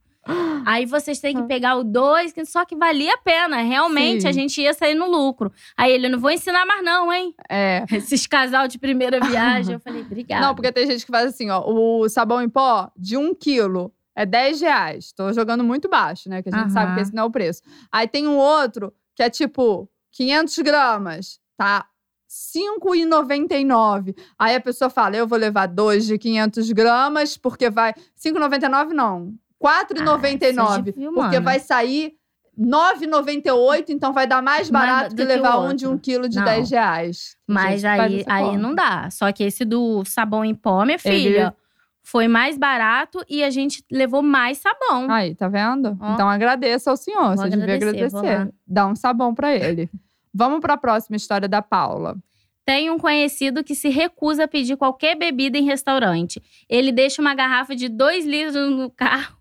Aí 0.67 0.85
vocês 0.85 1.19
têm 1.19 1.35
que 1.35 1.43
pegar 1.45 1.77
o 1.77 1.85
dois, 1.85 2.33
que 2.33 2.45
só 2.45 2.65
que 2.65 2.77
valia 2.77 3.15
a 3.15 3.19
pena. 3.19 3.63
Realmente, 3.63 4.23
Sim. 4.23 4.29
a 4.29 4.33
gente 4.33 4.61
ia 4.61 4.75
sair 4.75 4.95
no 4.95 5.11
lucro. 5.11 5.53
Aí 5.77 5.93
ele, 5.93 6.09
não 6.09 6.19
vou 6.19 6.31
ensinar 6.31 6.67
mais 6.67 6.85
não, 6.85 7.13
hein? 7.13 7.35
É. 7.49 7.85
Esses 7.91 8.27
casal 8.27 8.69
de 8.69 8.79
primeira 8.79 9.19
viagem. 9.25 9.75
Eu 9.75 9.81
falei, 9.81 10.03
obrigada. 10.03 10.47
Não, 10.47 10.55
porque 10.55 10.71
tem 10.71 10.87
gente 10.87 11.05
que 11.05 11.13
faz 11.13 11.29
assim, 11.29 11.51
ó. 11.51 11.65
O 11.67 12.09
sabão 12.09 12.43
em 12.43 12.49
pó 12.49 12.91
de 12.97 13.17
um 13.17 13.35
quilo 13.35 13.93
é 14.15 14.27
10 14.27 14.61
reais. 14.61 15.13
Tô 15.13 15.33
jogando 15.33 15.65
muito 15.65 15.89
baixo, 15.89 16.29
né? 16.29 16.43
Que 16.43 16.51
a 16.51 16.59
gente 16.59 16.73
sabe 16.73 16.95
que 16.95 17.01
esse 17.01 17.15
não 17.15 17.25
é 17.25 17.27
o 17.27 17.31
preço. 17.31 17.63
Aí 17.91 18.07
tem 18.07 18.29
um 18.29 18.37
outro 18.37 18.93
que 19.15 19.23
é 19.23 19.31
tipo 19.31 19.89
500 20.13 20.59
gramas, 20.59 21.41
tá? 21.57 21.87
R$ 22.55 22.61
5,99. 22.81 24.15
Aí 24.39 24.55
a 24.55 24.61
pessoa 24.61 24.89
fala, 24.89 25.17
eu 25.17 25.27
vou 25.27 25.39
levar 25.39 25.67
dois 25.67 26.07
de 26.07 26.17
500 26.17 26.71
gramas, 26.73 27.37
porque 27.37 27.69
vai... 27.69 27.93
5,99 28.17 28.91
não. 28.91 29.35
Ah, 29.63 29.85
4,99. 29.85 30.83
vocês 30.83 30.95
viu, 30.97 31.13
porque 31.13 31.41
vai 31.41 31.59
sair 31.61 32.15
9,98, 32.59 33.91
então 33.91 34.13
vai 34.13 34.27
dar 34.27 34.43
mais 34.43 34.69
barato 34.71 35.11
que 35.15 35.23
que 35.23 35.25
levar 35.29 35.59
um 35.59 35.75
de 35.75 35.87
um 35.87 35.93
outro. 35.93 36.03
quilo 36.03 36.29
de 36.29 36.37
Não. 36.39 36.45
10 36.45 36.71
reais. 36.71 37.37
Mas 37.47 37.81
gente 37.83 37.87
aí, 38.01 38.25
aí 38.27 38.57
não 38.57 38.75
dá. 38.75 39.09
Só 39.11 39.31
que 39.33 39.45
esse 39.45 39.65
do 39.65 40.05
sabão 40.05 40.45
em 40.45 40.55
pó, 40.55 40.85
minha 40.85 40.99
Ele- 41.05 41.19
filha, 41.23 41.55
foi 42.03 42.29
mais 42.29 42.59
barato 42.59 43.23
e 43.29 43.43
a 43.45 43.51
gente 43.51 43.85
levou 43.91 44.23
mais 44.23 44.59
sabão. 44.59 45.11
Aí, 45.11 45.35
tá 45.35 45.49
vendo? 45.49 45.97
Ó. 46.01 46.15
Então 46.15 46.29
agradeça 46.29 46.91
ao 46.91 46.97
senhor. 46.97 47.29
Vou 47.29 47.37
Você 47.37 47.49
devia 47.51 47.75
agradecer, 47.75 48.09
vou 48.11 48.21
agradecer. 48.21 48.55
Dá 48.67 48.87
um 48.87 48.97
sabão 48.97 49.35
pra 49.35 49.55
ele. 49.55 49.89
Vamos 50.33 50.61
pra 50.61 50.77
próxima 50.77 51.17
história 51.17 51.49
da 51.49 51.61
Paula. 51.63 52.17
Tem 52.65 52.91
um 52.91 52.99
conhecido 52.99 53.65
que 53.65 53.75
se 53.75 53.89
recusa 53.89 54.45
a 54.45 54.49
pedir 54.49 54.77
qualquer 54.77 55.17
bebida 55.17 55.59
em 55.59 55.65
restaurante. 55.65 56.41
Ele 56.69 56.93
deixa 56.93 57.21
uma 57.21 57.35
garrafa 57.35 57.75
de 57.75 57.89
2 57.89 58.25
litros 58.27 58.55
no 58.71 58.91
carro 58.91 59.37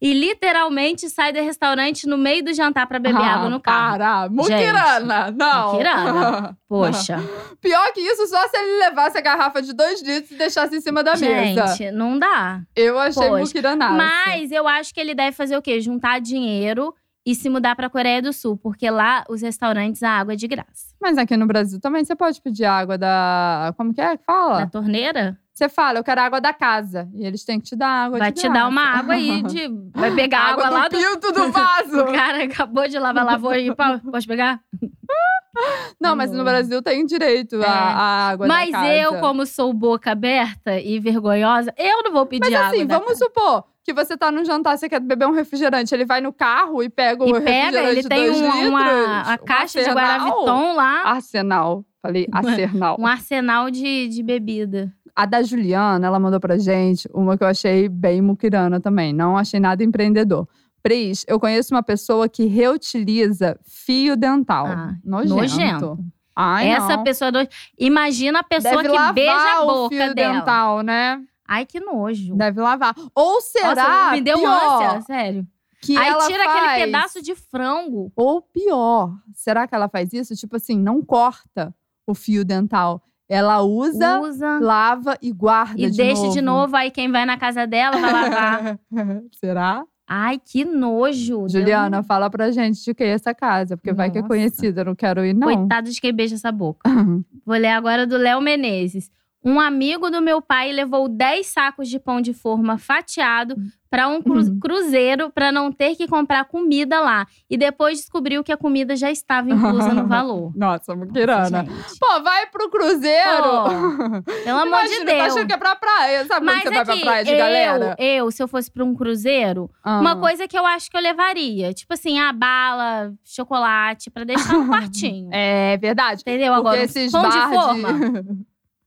e 0.00 0.12
literalmente 0.12 1.08
sai 1.08 1.32
do 1.32 1.40
restaurante 1.40 2.06
no 2.06 2.18
meio 2.18 2.44
do 2.44 2.52
jantar 2.52 2.86
pra 2.86 2.98
beber 2.98 3.20
Ah, 3.20 3.34
água 3.34 3.48
no 3.50 3.60
carro. 3.60 3.92
Para! 3.98 4.28
Muquirana! 4.28 5.30
Não! 5.30 5.72
Muquirana. 5.72 6.58
Poxa, 6.68 7.18
Pior 7.60 7.92
que 7.92 8.00
isso, 8.00 8.26
só 8.26 8.48
se 8.48 8.56
ele 8.56 8.78
levasse 8.80 9.18
a 9.18 9.20
garrafa 9.20 9.60
de 9.62 9.72
dois 9.72 10.02
litros 10.02 10.30
e 10.30 10.36
deixasse 10.36 10.74
em 10.76 10.80
cima 10.80 11.02
da 11.04 11.14
mesa. 11.16 11.66
gente, 11.68 11.90
não 11.92 12.18
dá. 12.18 12.62
Eu 12.74 12.98
achei 12.98 13.28
Poxa, 13.28 13.44
muquiranaço. 13.44 13.96
Mas 13.96 14.50
eu 14.50 14.66
acho 14.66 14.92
que 14.94 15.00
ele 15.00 15.14
deve 15.14 15.32
fazer 15.36 15.56
o 15.56 15.62
quê? 15.62 15.80
Juntar 15.80 16.20
dinheiro 16.20 16.94
e 17.24 17.34
se 17.36 17.48
mudar 17.48 17.76
pra 17.76 17.88
Coreia 17.88 18.20
do 18.20 18.32
Sul, 18.32 18.56
porque 18.56 18.90
lá 18.90 19.22
os 19.28 19.42
restaurantes 19.42 20.02
a 20.02 20.10
água 20.10 20.32
é 20.32 20.36
de 20.36 20.48
graça. 20.48 20.92
Mas 21.00 21.16
aqui 21.16 21.36
no 21.36 21.46
Brasil 21.46 21.78
também 21.80 22.04
você 22.04 22.16
pode 22.16 22.40
pedir 22.42 22.64
água 22.64 22.98
da. 22.98 23.72
Como 23.76 23.94
que 23.94 24.00
é 24.00 24.16
que 24.16 24.24
fala? 24.24 24.66
torneira? 24.66 25.38
Você 25.54 25.68
fala, 25.68 25.98
eu 25.98 26.04
quero 26.04 26.20
água 26.20 26.40
da 26.40 26.52
casa. 26.52 27.08
E 27.14 27.26
eles 27.26 27.44
têm 27.44 27.60
que 27.60 27.66
te 27.66 27.76
dar 27.76 27.88
água 28.06 28.18
Vai 28.18 28.32
de 28.32 28.40
te 28.40 28.48
dar 28.48 28.66
uma 28.68 28.82
graça. 28.84 28.98
água 29.00 29.14
aí 29.14 29.42
de. 29.44 29.68
Vai 29.94 30.14
pegar 30.14 30.38
água, 30.40 30.66
água 30.66 30.78
lá 30.78 30.88
do 30.88 31.20
do. 31.20 31.32
do 31.32 31.52
vaso. 31.52 32.00
O 32.08 32.12
cara 32.12 32.44
acabou 32.44 32.88
de 32.88 32.98
lavar, 32.98 33.24
lavou 33.24 33.50
aí. 33.50 33.70
Pode 33.74 34.26
pegar? 34.26 34.60
Não, 36.00 36.16
mas 36.16 36.32
no 36.32 36.42
Brasil 36.44 36.80
tem 36.82 37.04
direito 37.04 37.62
É. 37.62 37.66
à 37.66 37.70
à 37.70 38.28
água 38.30 38.48
da 38.48 38.54
Mas 38.54 38.70
casa. 38.70 38.88
eu, 38.94 39.20
como 39.20 39.44
sou 39.44 39.72
boca 39.72 40.10
aberta 40.10 40.80
e 40.80 40.98
vergonhosa, 40.98 41.72
eu 41.76 42.02
não 42.04 42.12
vou 42.12 42.24
pedir 42.24 42.50
Mas 42.50 42.54
água. 42.54 42.68
assim, 42.68 42.86
da 42.86 42.98
vamos 42.98 43.18
supor 43.18 43.64
que 43.84 43.92
você 43.92 44.16
tá 44.16 44.30
num 44.32 44.44
jantar, 44.46 44.78
você 44.78 44.88
quer 44.88 45.00
beber 45.00 45.26
um 45.26 45.32
refrigerante. 45.32 45.94
Ele 45.94 46.06
vai 46.06 46.20
no 46.22 46.32
carro 46.32 46.82
e 46.82 46.88
pega 46.88 47.22
o 47.22 47.28
E 47.28 47.32
refrigerante 47.32 47.72
pega, 47.76 47.90
ele 47.90 48.02
tem 48.08 48.26
dois 48.26 48.40
uma, 48.40 48.54
litros, 48.54 48.68
uma, 48.70 49.20
a 49.22 49.34
um 49.34 49.44
caixa 49.44 49.82
de 49.82 49.90
arsenal. 49.90 50.18
Guaraviton 50.18 50.74
lá, 50.74 51.02
Arsenal. 51.04 51.84
Falei 52.00 52.26
arsenal. 52.32 52.96
um 52.98 53.06
arsenal 53.06 53.70
de, 53.70 54.08
de 54.08 54.22
bebida. 54.22 54.90
A 55.14 55.26
da 55.26 55.42
Juliana, 55.42 56.06
ela 56.06 56.18
mandou 56.18 56.40
pra 56.40 56.56
gente 56.58 57.08
uma 57.12 57.36
que 57.36 57.44
eu 57.44 57.48
achei 57.48 57.88
bem 57.88 58.22
muquirana 58.22 58.80
também. 58.80 59.12
Não 59.12 59.36
achei 59.36 59.60
nada 59.60 59.84
empreendedor. 59.84 60.48
Pris, 60.82 61.24
eu 61.28 61.38
conheço 61.38 61.74
uma 61.74 61.82
pessoa 61.82 62.28
que 62.28 62.46
reutiliza 62.46 63.58
fio 63.62 64.16
dental. 64.16 64.66
Ah, 64.66 64.94
nojento. 65.04 65.34
nojento. 65.36 65.98
Ai, 66.34 66.70
Essa 66.70 66.96
não. 66.96 67.04
pessoa. 67.04 67.30
do- 67.30 67.46
Imagina 67.78 68.40
a 68.40 68.42
pessoa 68.42 68.82
Deve 68.82 68.96
que 68.96 69.12
beija 69.12 69.52
a 69.58 69.62
o 69.62 69.66
boca 69.66 69.88
fio 69.96 70.14
dela. 70.14 70.34
dental, 70.38 70.80
né? 70.82 71.22
Ai, 71.46 71.66
que 71.66 71.78
nojo. 71.78 72.34
Deve 72.34 72.60
lavar. 72.60 72.94
Ou 73.14 73.40
será 73.42 73.74
Nossa, 73.74 74.10
me 74.12 74.20
deu 74.22 74.38
pior, 74.38 74.82
ânsia, 74.82 75.00
sério. 75.02 75.46
que 75.82 75.94
Aí 75.96 76.08
ela 76.08 76.26
tira 76.26 76.44
faz... 76.44 76.56
aquele 76.70 76.84
pedaço 76.86 77.20
de 77.22 77.34
frango. 77.34 78.10
Ou 78.16 78.40
pior, 78.40 79.12
será 79.34 79.66
que 79.68 79.74
ela 79.74 79.88
faz 79.88 80.12
isso? 80.14 80.34
Tipo 80.34 80.56
assim, 80.56 80.78
não 80.78 81.02
corta 81.02 81.74
o 82.06 82.14
fio 82.14 82.44
dental. 82.44 83.02
Ela 83.32 83.62
usa, 83.62 84.20
Usa. 84.20 84.58
lava 84.60 85.16
e 85.22 85.32
guarda 85.32 85.80
E 85.80 85.90
de 85.90 85.96
deixa 85.96 86.22
novo. 86.22 86.34
de 86.34 86.42
novo, 86.42 86.76
aí 86.76 86.90
quem 86.90 87.10
vai 87.10 87.24
na 87.24 87.38
casa 87.38 87.66
dela 87.66 87.96
vai 87.98 88.12
lavar. 88.12 88.78
será? 89.40 89.84
Ai, 90.06 90.38
que 90.38 90.64
nojo. 90.66 91.48
Juliana, 91.48 92.02
fala 92.02 92.28
pra 92.28 92.50
gente 92.50 92.84
de 92.84 92.92
que 92.94 93.02
é 93.02 93.08
essa 93.08 93.32
casa, 93.34 93.74
porque 93.76 93.92
vai 93.94 94.10
que 94.10 94.18
é 94.18 94.20
Nossa. 94.20 94.28
conhecida, 94.34 94.82
eu 94.82 94.84
não 94.84 94.94
quero 94.94 95.24
ir, 95.24 95.32
não. 95.32 95.46
Coitado 95.48 95.90
de 95.90 95.98
quem 95.98 96.12
beija 96.12 96.34
essa 96.34 96.52
boca. 96.52 96.80
Vou 97.46 97.56
ler 97.56 97.68
agora 97.70 98.06
do 98.06 98.18
Léo 98.18 98.40
Menezes. 98.42 99.10
Um 99.44 99.58
amigo 99.58 100.08
do 100.10 100.20
meu 100.22 100.40
pai 100.40 100.70
levou 100.72 101.08
10 101.08 101.46
sacos 101.46 101.88
de 101.88 101.98
pão 101.98 102.20
de 102.20 102.32
forma 102.32 102.78
fatiado 102.78 103.56
para 103.90 104.08
um 104.08 104.22
cru- 104.22 104.36
Uhum. 104.38 104.58
cruzeiro 104.58 105.30
para 105.30 105.52
não 105.52 105.70
ter 105.70 105.94
que 105.96 106.06
comprar 106.08 106.44
comida 106.46 106.98
lá. 107.00 107.26
E 107.50 107.58
depois 107.58 107.98
descobriu 107.98 108.42
que 108.42 108.50
a 108.52 108.56
comida 108.56 108.96
já 108.96 109.10
estava 109.10 109.50
inclusa 109.50 109.92
no 109.92 110.06
valor. 110.08 110.50
Nossa, 110.56 110.94
muquirana. 110.96 111.66
Pô, 112.00 112.22
vai 112.22 112.46
pro 112.46 112.70
cruzeiro. 112.70 114.22
pelo 114.44 114.58
amor 114.60 114.66
Imagina, 114.68 115.00
de 115.00 115.04
tá 115.06 115.12
Deus. 115.12 115.32
achando 115.34 115.46
que 115.46 115.52
é 115.52 115.56
pra 115.58 115.76
praia. 115.76 116.24
Sabe 116.24 116.46
Mas 116.46 116.62
quando 116.62 116.64
você 116.68 116.74
vai 116.76 116.84
pra 116.84 116.94
aqui, 116.94 117.02
praia 117.04 117.24
de 117.24 117.30
eu, 117.32 117.38
galera? 117.38 117.96
eu, 117.98 118.30
se 118.30 118.42
eu 118.42 118.48
fosse 118.48 118.70
pra 118.70 118.84
um 118.84 118.94
cruzeiro, 118.94 119.68
Ah. 119.84 120.00
uma 120.00 120.16
coisa 120.16 120.48
que 120.48 120.56
eu 120.56 120.64
acho 120.64 120.90
que 120.90 120.96
eu 120.96 121.00
levaria. 121.02 121.74
Tipo 121.74 121.92
assim, 121.92 122.18
a 122.18 122.32
bala, 122.32 123.12
chocolate, 123.24 124.08
pra 124.10 124.24
deixar 124.24 124.54
no 124.54 124.68
quartinho. 124.72 125.28
É 125.32 125.76
verdade. 125.76 126.22
Entendeu? 126.22 126.54
Porque 126.54 126.60
Agora, 126.68 126.82
esses 126.84 127.12
pão 127.12 127.28
de 127.28 127.38
forma. 127.54 127.88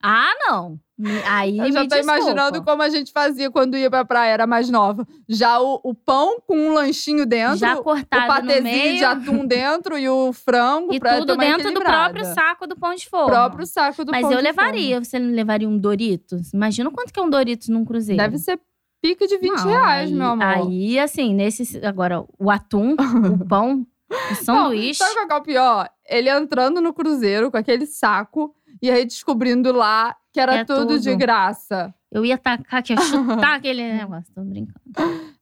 Ah, 0.08 0.32
não. 0.48 0.80
Aí 1.26 1.58
Eu 1.58 1.72
já 1.74 1.82
me 1.82 1.88
tô 1.90 1.96
imaginando 1.98 2.52
desculpa. 2.52 2.72
como 2.72 2.82
a 2.84 2.90
gente 2.90 3.12
fazia 3.12 3.50
quando 3.52 3.76
ia 3.76 3.90
pra 3.90 4.06
praia, 4.06 4.32
era 4.32 4.48
mais 4.48 4.70
nova. 4.70 5.06
Já 5.28 5.60
o, 5.60 5.82
o 5.84 5.94
pão 5.94 6.40
com 6.48 6.56
um 6.56 6.74
lanchinho 6.74 7.26
dentro, 7.26 7.58
Já 7.58 7.76
o 7.76 7.84
cortado 7.84 8.22
no 8.22 8.28
patezinho 8.28 8.98
de 8.98 9.04
atum 9.04 9.46
dentro 9.46 9.98
e 9.98 10.08
o 10.08 10.32
frango 10.32 10.94
E 10.94 11.00
pra 11.00 11.18
tudo 11.18 11.36
dentro 11.36 11.74
do 11.74 11.82
próprio 11.82 12.24
saco 12.26 12.66
do 12.68 12.78
pão 12.78 12.94
de 12.96 13.06
O 13.08 13.10
forma. 13.10 13.26
próprio 13.32 13.66
saco 13.66 14.06
do 14.06 14.12
Mas 14.12 14.22
pão 14.22 14.32
eu 14.32 14.38
de 14.38 14.44
levaria. 14.44 15.04
Você 15.04 15.20
não 15.20 15.34
levaria 15.34 15.68
um 15.68 15.78
Doritos? 15.78 16.54
Imagina 16.54 16.90
quanto 16.92 17.12
que 17.12 17.20
é 17.20 17.24
um 17.24 17.30
Doritos 17.30 17.68
num 17.68 17.78
forma. 17.80 17.88
cruzeiro. 17.88 18.22
Deve 18.22 18.38
ser 18.38 18.60
pique 19.02 19.28
de 19.28 19.38
20 19.38 19.52
Não, 19.54 19.68
reais, 19.68 20.10
aí, 20.10 20.16
meu 20.16 20.28
amor. 20.28 20.46
Aí, 20.68 20.98
assim, 21.00 21.34
nesse… 21.34 21.86
Agora, 21.86 22.24
o 22.40 22.50
atum, 22.50 22.94
o 22.94 22.98
pão, 23.46 23.86
o 24.32 24.36
sanduíche… 24.36 24.96
Sabe 25.04 25.14
qual 25.28 25.40
é 25.40 25.42
o 25.42 25.44
pior? 25.44 25.90
Ele 26.08 26.30
entrando 26.30 26.80
no 26.80 26.94
cruzeiro 26.94 27.52
com 27.52 27.58
aquele 27.58 27.86
saco 27.86 28.56
e 28.86 28.92
aí 28.92 29.06
descobrindo 29.06 29.72
lá 29.72 30.16
que 30.32 30.40
era 30.40 30.56
É 30.58 30.66
tudo, 30.66 31.00
de 31.00 31.10
tudo. 31.12 31.20
graça. 31.20 31.94
Eu 32.12 32.24
ia 32.26 32.38
tacar 32.38 32.80
aqui, 32.80 32.94
eu 32.94 32.98
ia 32.98 33.02
chutar 33.04 33.56
aquele 33.58 33.94
negócio. 33.94 34.34
Tô 34.34 34.42
brincando. 34.44 34.80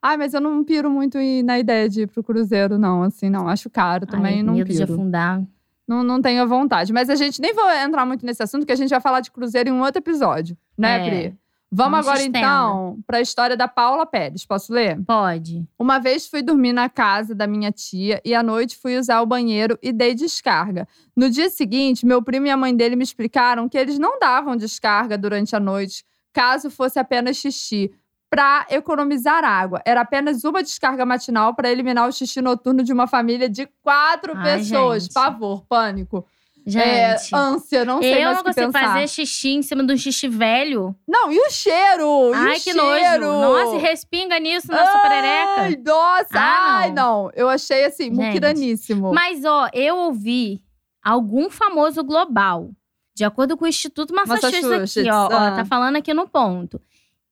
Ai, 0.01 0.17
mas 0.17 0.33
eu 0.33 0.41
não 0.41 0.63
piro 0.63 0.89
muito 0.89 1.17
na 1.43 1.59
ideia 1.59 1.87
de 1.87 2.01
ir 2.01 2.07
pro 2.07 2.23
cruzeiro, 2.23 2.77
não. 2.77 3.03
Assim, 3.03 3.29
não. 3.29 3.47
Acho 3.47 3.69
caro 3.69 4.05
também, 4.07 4.37
Ai, 4.37 4.43
não 4.43 4.53
medo 4.55 4.67
de 4.71 4.79
piro. 4.79 4.93
afundar. 4.93 5.41
Não, 5.87 6.03
não 6.03 6.21
tenho 6.21 6.47
vontade. 6.47 6.91
Mas 6.93 7.09
a 7.09 7.15
gente 7.15 7.41
nem 7.41 7.53
vou 7.53 7.69
entrar 7.71 8.05
muito 8.05 8.25
nesse 8.25 8.41
assunto, 8.41 8.65
que 8.65 8.71
a 8.71 8.75
gente 8.75 8.89
vai 8.89 9.01
falar 9.01 9.19
de 9.19 9.29
cruzeiro 9.31 9.69
em 9.69 9.71
um 9.73 9.81
outro 9.81 9.99
episódio, 9.99 10.57
né, 10.77 10.95
É. 11.05 11.09
Pri? 11.09 11.37
Vamos 11.75 11.99
agora, 11.99 12.19
estenda. 12.19 12.39
então, 12.39 12.99
para 13.07 13.17
a 13.17 13.21
história 13.21 13.57
da 13.57 13.67
Paula 13.67 14.05
Pérez. 14.05 14.45
Posso 14.45 14.71
ler? 14.71 15.01
Pode. 15.05 15.67
Uma 15.77 15.99
vez 15.99 16.27
fui 16.27 16.41
dormir 16.41 16.71
na 16.71 16.87
casa 16.87 17.33
da 17.33 17.47
minha 17.47 17.71
tia 17.71 18.21
e 18.23 18.35
à 18.35 18.43
noite 18.43 18.77
fui 18.77 18.97
usar 18.97 19.21
o 19.21 19.25
banheiro 19.25 19.77
e 19.81 19.91
dei 19.91 20.13
descarga. 20.13 20.87
No 21.15 21.29
dia 21.29 21.49
seguinte, 21.49 22.05
meu 22.05 22.21
primo 22.21 22.45
e 22.45 22.49
a 22.51 22.57
mãe 22.57 22.75
dele 22.75 22.95
me 22.95 23.03
explicaram 23.03 23.67
que 23.67 23.77
eles 23.77 23.97
não 23.97 24.19
davam 24.19 24.55
descarga 24.55 25.17
durante 25.17 25.55
a 25.55 25.59
noite, 25.59 26.05
caso 26.31 26.69
fosse 26.69 26.99
apenas 26.99 27.37
xixi, 27.37 27.91
para 28.29 28.65
economizar 28.71 29.43
água. 29.43 29.79
Era 29.85 30.01
apenas 30.01 30.43
uma 30.43 30.63
descarga 30.63 31.05
matinal 31.05 31.53
para 31.53 31.71
eliminar 31.71 32.07
o 32.07 32.11
xixi 32.11 32.41
noturno 32.41 32.83
de 32.83 32.91
uma 32.91 33.05
família 33.05 33.47
de 33.47 33.67
quatro 33.83 34.33
Ai, 34.35 34.57
pessoas. 34.57 35.03
gente. 35.03 35.13
Pavor, 35.13 35.63
pânico. 35.67 36.25
Gente, 36.65 36.85
É, 36.87 37.17
ânsia, 37.33 37.83
não 37.83 38.01
sei 38.01 38.13
eu 38.19 38.23
mais 38.25 38.25
não 38.25 38.33
o 38.33 38.37
que 38.37 38.43
consigo 38.53 38.71
pensar. 38.71 38.93
fazer 38.93 39.07
xixi 39.09 39.49
em 39.49 39.61
cima 39.61 39.83
de 39.83 39.93
um 39.93 39.97
xixi 39.97 40.27
velho. 40.29 40.95
Não, 41.07 41.31
e 41.31 41.37
o 41.39 41.49
cheiro? 41.49 42.31
E 42.31 42.35
Ai, 42.35 42.51
o 42.57 42.61
que 42.61 42.71
cheiro? 42.71 43.25
nojo. 43.25 43.41
Nossa, 43.41 43.75
e 43.75 43.79
respinga 43.79 44.39
nisso 44.39 44.67
na 44.71 44.85
sua 44.85 44.99
perereca. 45.01 45.61
Ai, 45.61 45.75
nossa! 45.85 46.27
Ah, 46.39 46.77
Ai, 46.79 46.91
não. 46.91 47.29
Eu 47.35 47.49
achei 47.49 47.83
assim, 47.85 48.05
Gente. 48.05 48.15
muquiraníssimo. 48.15 49.13
Mas, 49.13 49.43
ó, 49.43 49.67
eu 49.73 49.97
ouvi 49.97 50.61
algum 51.03 51.49
famoso 51.49 52.01
global, 52.03 52.69
de 53.13 53.25
acordo 53.25 53.57
com 53.57 53.65
o 53.65 53.67
Instituto 53.67 54.13
Massachusetts, 54.15 54.63
Massachusetts, 54.63 54.97
aqui, 54.97 55.11
ó, 55.11 55.25
ó, 55.25 55.37
ah. 55.47 55.51
tá 55.51 55.65
falando 55.65 55.97
aqui 55.97 56.13
no 56.13 56.27
ponto, 56.27 56.79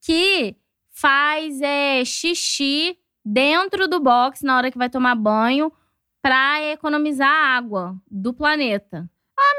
que 0.00 0.54
faz 0.90 1.58
é, 1.62 2.04
xixi 2.04 2.98
dentro 3.24 3.88
do 3.88 3.98
box 3.98 4.42
na 4.44 4.56
hora 4.58 4.70
que 4.70 4.76
vai 4.76 4.90
tomar 4.90 5.14
banho 5.14 5.72
pra 6.20 6.62
economizar 6.70 7.28
água 7.28 7.96
do 8.10 8.32
planeta. 8.34 9.08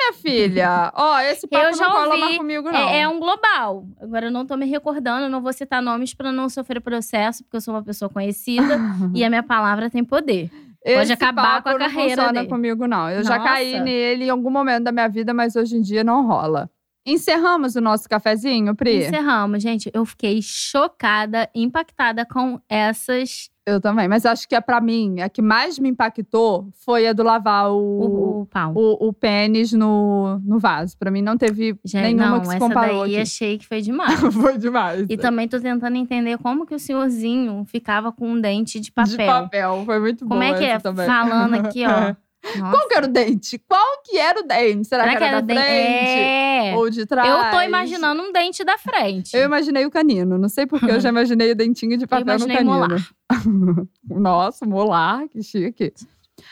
Minha 0.04 0.14
filha, 0.14 0.92
ó, 0.96 1.20
esse 1.20 1.48
papo 1.48 1.66
Eu 1.66 1.74
já 1.76 1.88
não 1.88 1.94
cola 1.94 2.18
mais 2.18 2.38
comigo, 2.38 2.70
não. 2.70 2.90
É, 2.90 3.02
é 3.02 3.08
um 3.08 3.20
global. 3.20 3.86
Agora 4.02 4.28
eu 4.28 4.32
não 4.32 4.46
tô 4.46 4.58
me 4.58 4.66
recordando, 4.66 5.30
não 5.30 5.42
vou 5.42 5.54
citar 5.54 5.82
nomes 5.82 6.14
pra 6.14 6.32
não 6.32 6.50
sofrer 6.50 6.82
processo, 6.82 7.44
porque 7.44 7.56
eu 7.56 7.62
sou 7.62 7.74
uma 7.74 7.84
pessoa 7.84 8.10
conhecida 8.10 8.78
e 9.16 9.24
a 9.24 9.30
minha 9.30 9.44
palavra 9.44 9.90
tem 9.90 10.04
poder. 10.04 10.50
Esse 10.84 11.14
acabar 11.14 11.64
com 11.64 11.70
a 11.70 11.74
papo 11.74 11.80
carreira 11.80 11.88
não 11.88 12.10
funciona 12.10 12.34
dele. 12.34 12.48
comigo, 12.48 12.88
não. 12.88 13.10
Eu 13.10 13.24
já 13.24 13.38
Nossa. 13.38 13.50
caí 13.50 13.80
nele 13.80 14.26
em 14.26 14.30
algum 14.30 14.50
momento 14.50 14.84
da 14.84 14.92
minha 14.92 15.08
vida, 15.08 15.34
mas 15.34 15.56
hoje 15.56 15.78
em 15.78 15.82
dia 15.82 16.04
não 16.04 16.28
rola. 16.28 16.70
Encerramos 17.06 17.76
o 17.76 17.82
nosso 17.82 18.08
cafezinho, 18.08 18.74
Pri? 18.76 19.06
Encerramos, 19.08 19.62
gente. 19.62 19.92
Eu 19.94 20.06
fiquei 20.06 20.40
chocada, 20.42 21.50
impactada 21.54 22.26
com 22.26 22.60
essas. 22.70 23.50
Eu 23.66 23.80
também. 23.80 24.08
Mas 24.10 24.26
acho 24.26 24.48
que 24.48 24.56
a 24.56 24.62
pra 24.62 24.82
mim, 24.82 25.22
a 25.22 25.30
que 25.30 25.42
mais 25.42 25.80
me 25.80 25.88
impactou 25.90 26.70
foi 26.86 27.08
a 27.08 27.14
do 27.14 27.24
lavar 27.24 27.72
o, 27.72 27.78
O, 27.78 28.42
o 28.42 28.46
pau. 28.46 28.74
o, 28.76 29.08
o 29.08 29.14
pênis 29.14 29.72
no, 29.72 30.38
no 30.40 30.60
vaso. 30.60 30.98
Pra 30.98 31.10
mim 31.10 31.22
não 31.22 31.38
teve 31.38 31.78
Gente, 31.86 32.04
nenhuma 32.16 32.30
não, 32.30 32.40
que 32.42 32.48
se 32.48 32.56
essa 32.56 32.60
comparou 32.68 33.02
daí 33.04 33.14
aqui. 33.16 33.22
achei 33.22 33.58
que 33.58 33.66
foi 33.68 33.80
demais. 33.82 34.20
foi 34.20 34.58
demais. 34.58 35.06
e 35.10 35.16
também 35.18 35.48
tô 35.48 35.60
tentando 35.62 35.96
entender 35.96 36.38
como 36.40 36.66
que 36.66 36.76
o 36.76 36.80
senhorzinho 36.80 37.64
ficava 37.66 38.12
com 38.12 38.30
um 38.32 38.40
dente 38.42 38.80
de 38.82 38.92
papel. 38.92 39.12
De 39.12 39.26
papel, 39.26 39.84
foi 39.86 40.00
muito 40.00 40.26
Como 40.26 40.40
bom 40.42 40.46
é 40.46 40.54
que 40.58 40.64
é? 40.66 40.68
essa 40.70 40.82
também. 40.84 41.06
Falando 41.06 41.54
aqui, 41.56 41.84
ó. 41.86 42.16
Nossa. 42.58 42.72
Qual 42.78 42.88
que 42.88 42.96
era 42.96 43.06
o 43.06 43.10
dente? 43.10 43.58
Qual 43.58 44.02
que 44.04 44.18
era 44.18 44.40
o 44.40 44.44
dente? 44.44 44.88
Será, 44.88 45.04
Será 45.04 45.18
que 45.18 45.24
era, 45.24 45.38
o 45.38 45.42
da 45.42 45.48
dente? 45.48 45.60
frente? 45.66 46.20
É. 46.20 46.74
Ou 46.76 46.90
de 46.90 47.06
trás? 47.06 47.28
Eu 47.30 47.52
tô 47.52 47.62
imaginando 47.62 48.22
um 48.22 48.32
dente 48.32 48.64
da 48.64 48.78
frente. 48.78 49.36
Eu 49.36 49.44
imaginei 49.44 49.86
o 49.86 49.92
canino. 49.92 50.38
Não 50.38 50.50
sei 50.50 50.66
porque 50.66 50.92
eu 50.92 51.00
já 51.00 51.10
imaginei 51.10 51.52
o 51.52 51.56
dentinho 51.56 51.98
de 51.98 52.06
papel 52.06 52.38
no 52.40 52.48
canino. 52.48 52.66
molar. 52.66 53.10
Nossa, 54.10 54.66
molar, 54.66 55.28
que 55.30 55.42
chique. 55.42 55.94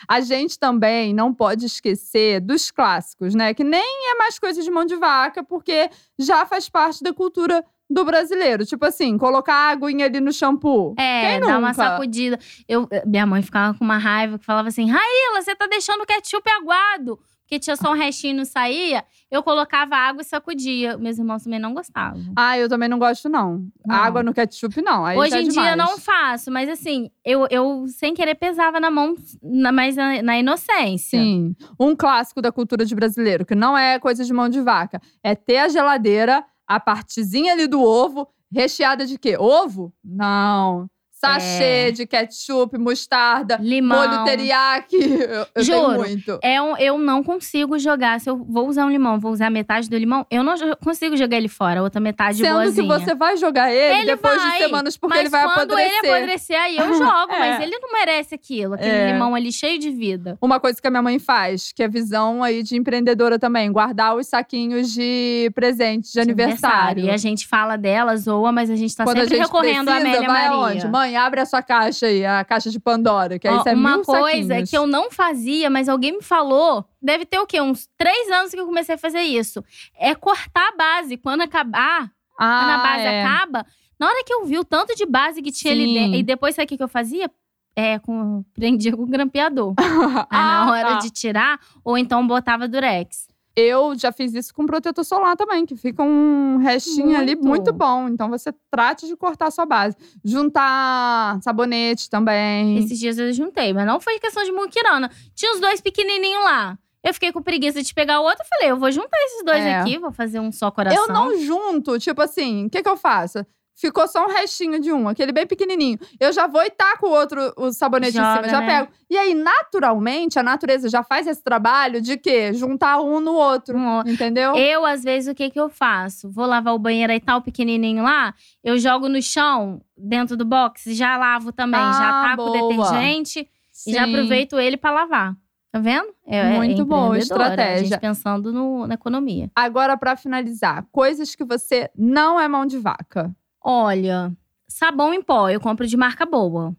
A 0.08 0.20
gente 0.20 0.58
também 0.58 1.12
não 1.12 1.34
pode 1.34 1.66
esquecer 1.66 2.40
dos 2.40 2.70
clássicos, 2.70 3.34
né? 3.34 3.52
Que 3.52 3.64
nem 3.64 4.10
é 4.10 4.14
mais 4.14 4.38
coisa 4.38 4.62
de 4.62 4.70
mão 4.70 4.84
de 4.84 4.96
vaca, 4.96 5.42
porque 5.42 5.90
já 6.18 6.46
faz 6.46 6.68
parte 6.68 7.02
da 7.02 7.12
cultura 7.12 7.64
do 7.92 8.04
brasileiro. 8.04 8.64
Tipo 8.64 8.84
assim, 8.86 9.16
colocar 9.18 9.54
a 9.54 9.70
aguinha 9.70 10.06
ali 10.06 10.20
no 10.20 10.32
shampoo. 10.32 10.94
É, 10.98 11.40
dá 11.40 11.58
uma 11.58 11.74
sacudida. 11.74 12.38
Eu, 12.68 12.88
minha 13.06 13.26
mãe 13.26 13.42
ficava 13.42 13.76
com 13.76 13.84
uma 13.84 13.98
raiva 13.98 14.38
que 14.38 14.44
falava 14.44 14.68
assim: 14.68 14.88
Raíla, 14.90 15.42
você 15.42 15.54
tá 15.54 15.66
deixando 15.66 16.02
o 16.02 16.06
ketchup 16.06 16.48
aguado. 16.50 17.18
Porque 17.52 17.60
tinha 17.60 17.76
só 17.76 17.92
um 17.92 17.94
restinho 17.94 18.32
e 18.32 18.36
não 18.38 18.44
saía. 18.46 19.04
Eu 19.30 19.42
colocava 19.42 19.94
água 19.94 20.22
e 20.22 20.24
sacudia. 20.24 20.96
Meus 20.96 21.18
irmãos 21.18 21.42
também 21.42 21.58
não 21.58 21.74
gostavam. 21.74 22.18
Ah, 22.34 22.58
eu 22.58 22.66
também 22.66 22.88
não 22.88 22.98
gosto, 22.98 23.28
não. 23.28 23.66
Não. 23.86 23.94
Água 23.94 24.22
no 24.22 24.32
ketchup, 24.32 24.80
não. 24.80 25.04
Aí 25.04 25.18
Hoje 25.18 25.34
é 25.34 25.42
em 25.42 25.48
dia 25.48 25.72
eu 25.72 25.76
não 25.76 25.98
faço, 25.98 26.50
mas 26.50 26.66
assim, 26.66 27.10
eu, 27.22 27.46
eu 27.50 27.84
sem 27.88 28.14
querer 28.14 28.36
pesava 28.36 28.80
na 28.80 28.90
mão, 28.90 29.14
na, 29.42 29.70
mas 29.70 29.96
na, 29.96 30.22
na 30.22 30.38
inocência. 30.38 31.20
Sim. 31.20 31.54
Um 31.78 31.94
clássico 31.94 32.40
da 32.40 32.50
cultura 32.50 32.86
de 32.86 32.94
brasileiro, 32.94 33.44
que 33.44 33.54
não 33.54 33.76
é 33.76 33.98
coisa 33.98 34.24
de 34.24 34.32
mão 34.32 34.48
de 34.48 34.62
vaca, 34.62 34.98
é 35.22 35.34
ter 35.34 35.58
a 35.58 35.68
geladeira 35.68 36.42
a 36.76 36.80
partezinha 36.80 37.52
ali 37.52 37.66
do 37.66 37.82
ovo, 37.82 38.28
recheada 38.50 39.06
de 39.06 39.18
quê? 39.18 39.36
Ovo? 39.38 39.92
Não. 40.04 40.88
Sachê 41.24 41.88
É. 41.88 41.90
de 41.92 42.06
ketchup, 42.06 42.76
mostarda, 42.78 43.58
Limão. 43.60 43.98
molho 44.08 44.24
teriyaki. 44.24 44.96
Eu, 45.22 45.30
eu 45.30 45.46
tenho 45.54 45.64
Juro. 45.64 45.98
muito. 46.00 46.38
É 46.42 46.60
um, 46.60 46.76
eu 46.76 46.98
não 46.98 47.22
consigo 47.22 47.78
jogar. 47.78 48.20
Se 48.20 48.28
eu 48.28 48.36
vou 48.36 48.68
usar 48.68 48.84
um 48.86 48.90
limão, 48.90 49.18
vou 49.20 49.30
usar 49.32 49.50
metade 49.50 49.88
do 49.88 49.96
limão, 49.96 50.26
eu 50.30 50.42
não 50.42 50.54
consigo 50.82 51.16
jogar 51.16 51.36
ele 51.36 51.48
fora. 51.48 51.80
A 51.80 51.82
outra 51.82 52.00
metade 52.00 52.38
Sendo 52.38 52.54
boazinha. 52.54 52.98
que 52.98 53.04
você 53.04 53.14
vai 53.14 53.36
jogar 53.36 53.72
ele, 53.72 53.98
Ele 54.00 54.06
depois 54.06 54.36
vai, 54.42 54.58
de 54.58 54.64
semanas, 54.64 54.96
porque 54.96 55.18
ele 55.18 55.28
vai 55.28 55.44
quando 55.44 55.72
apodrecer. 55.72 55.98
ele 56.04 56.12
apodrecer, 56.14 56.60
aí 56.60 56.76
eu 56.76 56.92
jogo. 56.98 57.32
É. 57.32 57.38
Mas 57.38 57.62
ele 57.62 57.78
não 57.78 57.92
merece 57.92 58.34
aquilo. 58.34 58.74
Aquele 58.74 58.90
É. 58.90 59.12
limão 59.12 59.34
ali 59.34 59.52
cheio 59.52 59.78
de 59.78 59.90
vida. 59.90 60.36
Uma 60.40 60.58
coisa 60.58 60.80
que 60.80 60.86
a 60.86 60.90
minha 60.90 61.02
mãe 61.02 61.18
faz, 61.18 61.72
que 61.72 61.82
é 61.82 61.88
visão 61.88 62.42
aí 62.42 62.62
de 62.62 62.76
empreendedora 62.76 63.38
também, 63.38 63.70
guardar 63.70 64.16
os 64.16 64.26
saquinhos 64.26 64.90
de 64.92 65.50
presente 65.54 66.12
de, 66.12 66.20
aniversário. 66.20 67.04
E 67.04 67.10
a 67.10 67.16
gente 67.16 67.46
fala 67.46 67.76
dela, 67.76 68.16
zoa, 68.16 68.50
mas 68.52 68.70
a 68.70 68.76
gente 68.76 68.94
tá 68.96 69.04
Quando 69.04 69.18
a 69.18 69.20
sempre 69.22 69.36
gente 69.36 69.46
recorrendo 69.46 69.84
precisa, 69.86 69.92
a 69.92 69.96
Amélia 70.10 70.28
vai 70.28 70.48
Maria. 70.48 70.50
aonde? 70.66 70.88
Mãe, 70.88 71.11
abre 71.16 71.40
a 71.40 71.46
sua 71.46 71.62
caixa 71.62 72.06
aí, 72.06 72.24
a 72.24 72.44
caixa 72.44 72.70
de 72.70 72.78
Pandora, 72.80 73.38
que 73.38 73.46
aí 73.48 73.54
Ó, 73.54 73.58
isso 73.60 73.68
é 73.68 73.74
uma 73.74 74.02
coisa 74.02 74.48
saquinhos. 74.48 74.70
que 74.70 74.76
eu 74.76 74.86
não 74.86 75.10
fazia, 75.10 75.68
mas 75.70 75.88
alguém 75.88 76.12
me 76.12 76.22
falou. 76.22 76.84
Deve 77.00 77.24
ter 77.24 77.38
o 77.38 77.46
quê? 77.46 77.60
Uns 77.60 77.88
três 77.96 78.30
anos 78.30 78.52
que 78.52 78.58
eu 78.60 78.66
comecei 78.66 78.94
a 78.94 78.98
fazer 78.98 79.20
isso. 79.20 79.64
É 79.96 80.14
cortar 80.14 80.68
a 80.68 80.76
base. 80.76 81.16
Quando 81.16 81.42
acabar, 81.42 82.10
ah, 82.38 82.58
quando 82.58 82.70
a 82.70 82.78
base 82.78 83.04
é. 83.04 83.24
acaba, 83.24 83.66
na 83.98 84.06
hora 84.06 84.24
que 84.24 84.32
eu 84.32 84.44
vi 84.44 84.58
o 84.58 84.64
tanto 84.64 84.94
de 84.94 85.06
base 85.06 85.40
que 85.42 85.52
tinha 85.52 85.72
ali 85.72 85.86
Sim. 85.86 85.94
dentro. 85.94 86.18
E 86.18 86.22
depois, 86.22 86.54
sabe 86.54 86.72
o 86.74 86.76
que 86.76 86.82
eu 86.82 86.88
fazia? 86.88 87.30
É, 87.74 87.98
com, 87.98 88.44
prendia 88.52 88.94
com 88.94 89.06
grampeador. 89.06 89.74
Aí 89.80 90.26
Ah, 90.30 90.66
na 90.66 90.72
hora 90.72 90.88
tá. 90.88 90.98
de 90.98 91.10
tirar, 91.10 91.58
ou 91.82 91.96
então 91.96 92.26
botava 92.26 92.68
durex. 92.68 93.26
Eu 93.54 93.94
já 93.98 94.10
fiz 94.10 94.32
isso 94.34 94.54
com 94.54 94.64
protetor 94.64 95.04
solar 95.04 95.36
também, 95.36 95.66
que 95.66 95.76
fica 95.76 96.02
um 96.02 96.56
restinho 96.56 97.16
ali 97.16 97.34
Muito. 97.34 97.48
muito 97.48 97.72
bom. 97.72 98.08
Então 98.08 98.30
você 98.30 98.52
trate 98.70 99.06
de 99.06 99.14
cortar 99.16 99.48
a 99.48 99.50
sua 99.50 99.66
base. 99.66 99.96
Juntar 100.24 101.40
sabonete 101.42 102.08
também. 102.08 102.78
Esses 102.78 102.98
dias 102.98 103.18
eu 103.18 103.32
juntei, 103.32 103.72
mas 103.72 103.86
não 103.86 104.00
foi 104.00 104.18
questão 104.18 104.42
de 104.44 104.52
muquirana. 104.52 105.10
Tinha 105.34 105.52
os 105.52 105.60
dois 105.60 105.80
pequenininhos 105.80 106.42
lá. 106.44 106.78
Eu 107.04 107.12
fiquei 107.12 107.32
com 107.32 107.42
preguiça 107.42 107.82
de 107.82 107.92
pegar 107.92 108.20
o 108.20 108.24
outro. 108.24 108.44
Falei, 108.48 108.70
eu 108.70 108.76
vou 108.78 108.90
juntar 108.90 109.18
esses 109.24 109.44
dois 109.44 109.58
É. 109.60 109.80
aqui, 109.80 109.98
vou 109.98 110.12
fazer 110.12 110.38
um 110.40 110.52
só 110.52 110.70
coração. 110.70 111.02
Eu 111.02 111.12
não 111.12 111.36
junto, 111.40 111.98
tipo 111.98 112.22
assim, 112.22 112.66
o 112.66 112.70
que, 112.70 112.82
que 112.82 112.88
eu 112.88 112.96
faço? 112.96 113.44
Ficou 113.74 114.06
só 114.06 114.24
um 114.26 114.28
restinho 114.28 114.78
de 114.80 114.92
um, 114.92 115.08
aquele 115.08 115.32
bem 115.32 115.46
pequenininho. 115.46 115.98
Eu 116.20 116.32
já 116.32 116.46
vou 116.46 116.62
e 116.62 116.70
taco 116.70 117.06
o 117.06 117.10
outro, 117.10 117.52
o 117.56 117.72
sabonete 117.72 118.16
em 118.16 118.20
Joga, 118.20 118.34
cima, 118.36 118.48
já 118.48 118.60
né? 118.60 118.66
pego. 118.66 118.92
E 119.10 119.16
aí, 119.16 119.34
naturalmente, 119.34 120.38
a 120.38 120.42
natureza 120.42 120.88
já 120.88 121.02
faz 121.02 121.26
esse 121.26 121.42
trabalho 121.42 122.00
de 122.00 122.16
quê? 122.16 122.52
Juntar 122.52 123.00
um 123.00 123.18
no 123.18 123.32
outro, 123.32 123.76
entendeu? 124.06 124.54
Eu, 124.54 124.84
às 124.84 125.02
vezes, 125.02 125.32
o 125.32 125.34
que 125.34 125.50
que 125.50 125.58
eu 125.58 125.68
faço? 125.68 126.30
Vou 126.30 126.46
lavar 126.46 126.74
o 126.74 126.78
banheiro 126.78 127.12
aí, 127.12 127.18
tá 127.20 127.36
o 127.36 127.42
pequenininho 127.42 128.02
lá. 128.02 128.34
Eu 128.62 128.78
jogo 128.78 129.08
no 129.08 129.20
chão, 129.22 129.80
dentro 129.96 130.36
do 130.36 130.44
box, 130.44 130.94
já 130.94 131.16
lavo 131.16 131.50
também. 131.52 131.80
já 131.80 132.08
Ah, 132.08 132.28
taco 132.36 132.42
o 132.42 132.52
boa. 132.52 132.90
detergente 132.90 133.48
e 133.86 133.92
já 133.92 134.04
Sim. 134.04 134.10
aproveito 134.14 134.58
ele 134.60 134.76
pra 134.76 134.90
lavar. 134.90 135.34
Tá 135.72 135.78
vendo? 135.78 136.08
É, 136.26 136.36
é 136.38 136.56
Muito 136.58 136.84
boa 136.84 137.06
empreendedora, 137.16 137.44
estratégia. 137.48 137.74
A 137.74 137.78
gente 137.88 137.98
pensando 138.00 138.52
no- 138.52 138.86
na 138.86 138.92
economia. 138.94 139.50
Agora, 139.56 139.96
pra 139.96 140.14
finalizar, 140.16 140.84
coisas 140.92 141.34
que 141.34 141.42
você 141.44 141.90
não 141.96 142.38
é 142.38 142.46
mão 142.46 142.66
de 142.66 142.76
vaca. 142.78 143.34
Olha, 143.64 144.32
sabão 144.68 145.12
em 145.14 145.22
pó, 145.22 145.48
eu 145.48 145.60
compro 145.60 145.86
de 145.86 145.96
marca 145.96 146.24
boa. 146.26 146.74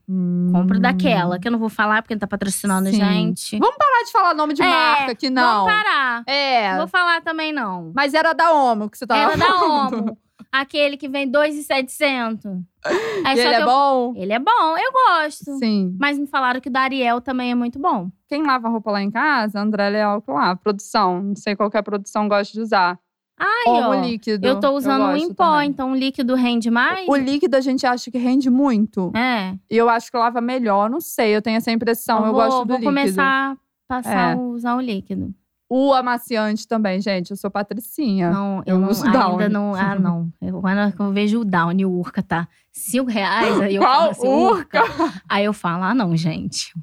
Compro 0.51 0.79
daquela, 0.79 1.39
que 1.39 1.47
eu 1.47 1.51
não 1.51 1.59
vou 1.59 1.69
falar 1.69 2.01
porque 2.01 2.13
não 2.15 2.19
tá 2.19 2.27
patrocinando 2.27 2.89
a 2.89 2.91
gente. 2.91 3.57
Vamos 3.59 3.75
parar 3.77 4.03
de 4.05 4.11
falar 4.11 4.33
nome 4.33 4.53
de 4.53 4.61
É, 4.61 4.65
marca 4.67 5.15
que 5.15 5.29
não. 5.29 5.65
Vamos 5.65 5.73
parar. 5.83 6.23
É. 6.27 6.71
Não 6.71 6.77
vou 6.79 6.87
falar 6.87 7.21
também, 7.21 7.53
não. 7.53 7.91
Mas 7.95 8.13
era 8.13 8.33
da 8.33 8.51
Omo 8.51 8.89
que 8.89 8.97
você 8.97 9.05
tava 9.07 9.21
Era 9.21 9.37
da 9.37 9.45
falando. 9.45 9.93
Omo. 9.99 10.17
Aquele 10.51 10.97
que 10.97 11.07
vem 11.09 11.27
2,700. 11.31 12.45
Aí 13.25 13.37
E 13.37 13.39
ele 13.39 13.55
é 13.55 13.61
eu- 13.61 13.65
bom? 13.65 14.13
Ele 14.15 14.33
é 14.33 14.39
bom, 14.39 14.77
eu 14.77 14.91
gosto. 14.91 15.57
Sim. 15.57 15.95
Mas 15.99 16.19
me 16.19 16.27
falaram 16.27 16.59
que 16.61 16.69
o 16.69 16.71
da 16.71 16.81
Ariel 16.81 17.21
também 17.21 17.49
é 17.51 17.55
muito 17.55 17.79
bom. 17.79 18.11
Quem 18.29 18.43
lava 18.45 18.69
roupa 18.69 18.91
lá 18.91 19.01
em 19.01 19.09
casa, 19.09 19.59
André 19.59 19.89
Leal 19.89 20.21
que 20.21 20.29
lava. 20.31 20.59
Produção. 20.59 21.23
Não 21.23 21.35
sei 21.35 21.55
qual 21.55 21.71
que 21.71 21.77
é 21.77 21.79
a 21.79 21.83
produção 21.83 22.27
gosta 22.27 22.53
de 22.53 22.61
usar. 22.61 22.99
Aí, 23.45 23.63
Omo 23.67 23.89
ó. 23.89 23.93
líquido. 24.05 24.45
Eu 24.47 24.59
tô 24.59 24.71
usando 24.71 25.03
um 25.03 25.07
gosto 25.11 25.23
em 25.25 25.33
pó, 25.33 25.51
também. 25.53 25.69
então 25.69 25.91
o 25.91 25.95
líquido 25.95 26.33
rende 26.35 26.71
mais. 26.71 27.07
O 27.07 27.15
líquido 27.15 27.57
a 27.57 27.61
gente 27.61 27.85
acha 27.85 28.09
que 28.09 28.17
rende 28.17 28.49
muito. 28.49 29.11
É. 29.15 29.53
E 29.69 29.75
eu 29.77 29.89
acho 29.89 30.09
que 30.09 30.17
lava 30.17 30.39
melhor. 30.39 30.89
Não 30.89 31.01
sei, 31.01 31.35
eu 31.35 31.41
tenho 31.41 31.57
essa 31.57 31.71
impressão. 31.71 32.19
Eu, 32.25 32.33
vou, 32.33 32.33
gosto 32.35 32.59
do 32.61 32.67
vou 32.67 32.77
líquido. 32.77 32.85
começar 32.85 33.51
a 33.53 33.57
passar 33.87 34.29
É. 34.29 34.33
a 34.33 34.37
usar 34.37 34.75
o 34.75 34.79
líquido. 34.81 35.33
O 35.69 35.91
amaciante 35.93 36.67
também, 36.67 37.01
gente. 37.01 37.31
Eu 37.31 37.37
sou 37.37 37.49
patricinha. 37.49 38.29
Não, 38.29 38.57
eu 38.65 38.75
eu, 38.75 38.79
não, 38.79 38.89
uso 38.89 39.05
ainda 39.05 39.19
Downy. 39.19 39.49
não. 39.49 39.73
Ah, 39.75 39.95
não. 39.99 40.31
Eu, 40.41 40.61
quando 40.61 40.93
eu 40.99 41.11
vejo 41.11 41.39
o 41.41 41.45
Downy, 41.45 41.83
o 41.85 41.91
Urca 41.91 42.21
tá 42.21 42.47
cinco 42.71 43.09
reais, 43.09 43.59
aí 43.59 43.75
eu 43.75 43.81
Qual 43.81 43.91
falo 43.91 44.11
assim, 44.11 44.27
Urca? 44.27 44.81
Aí 45.27 45.43
eu 45.45 45.53
falo, 45.53 45.83
ah, 45.83 45.93
não, 45.95 46.15
gente. 46.15 46.73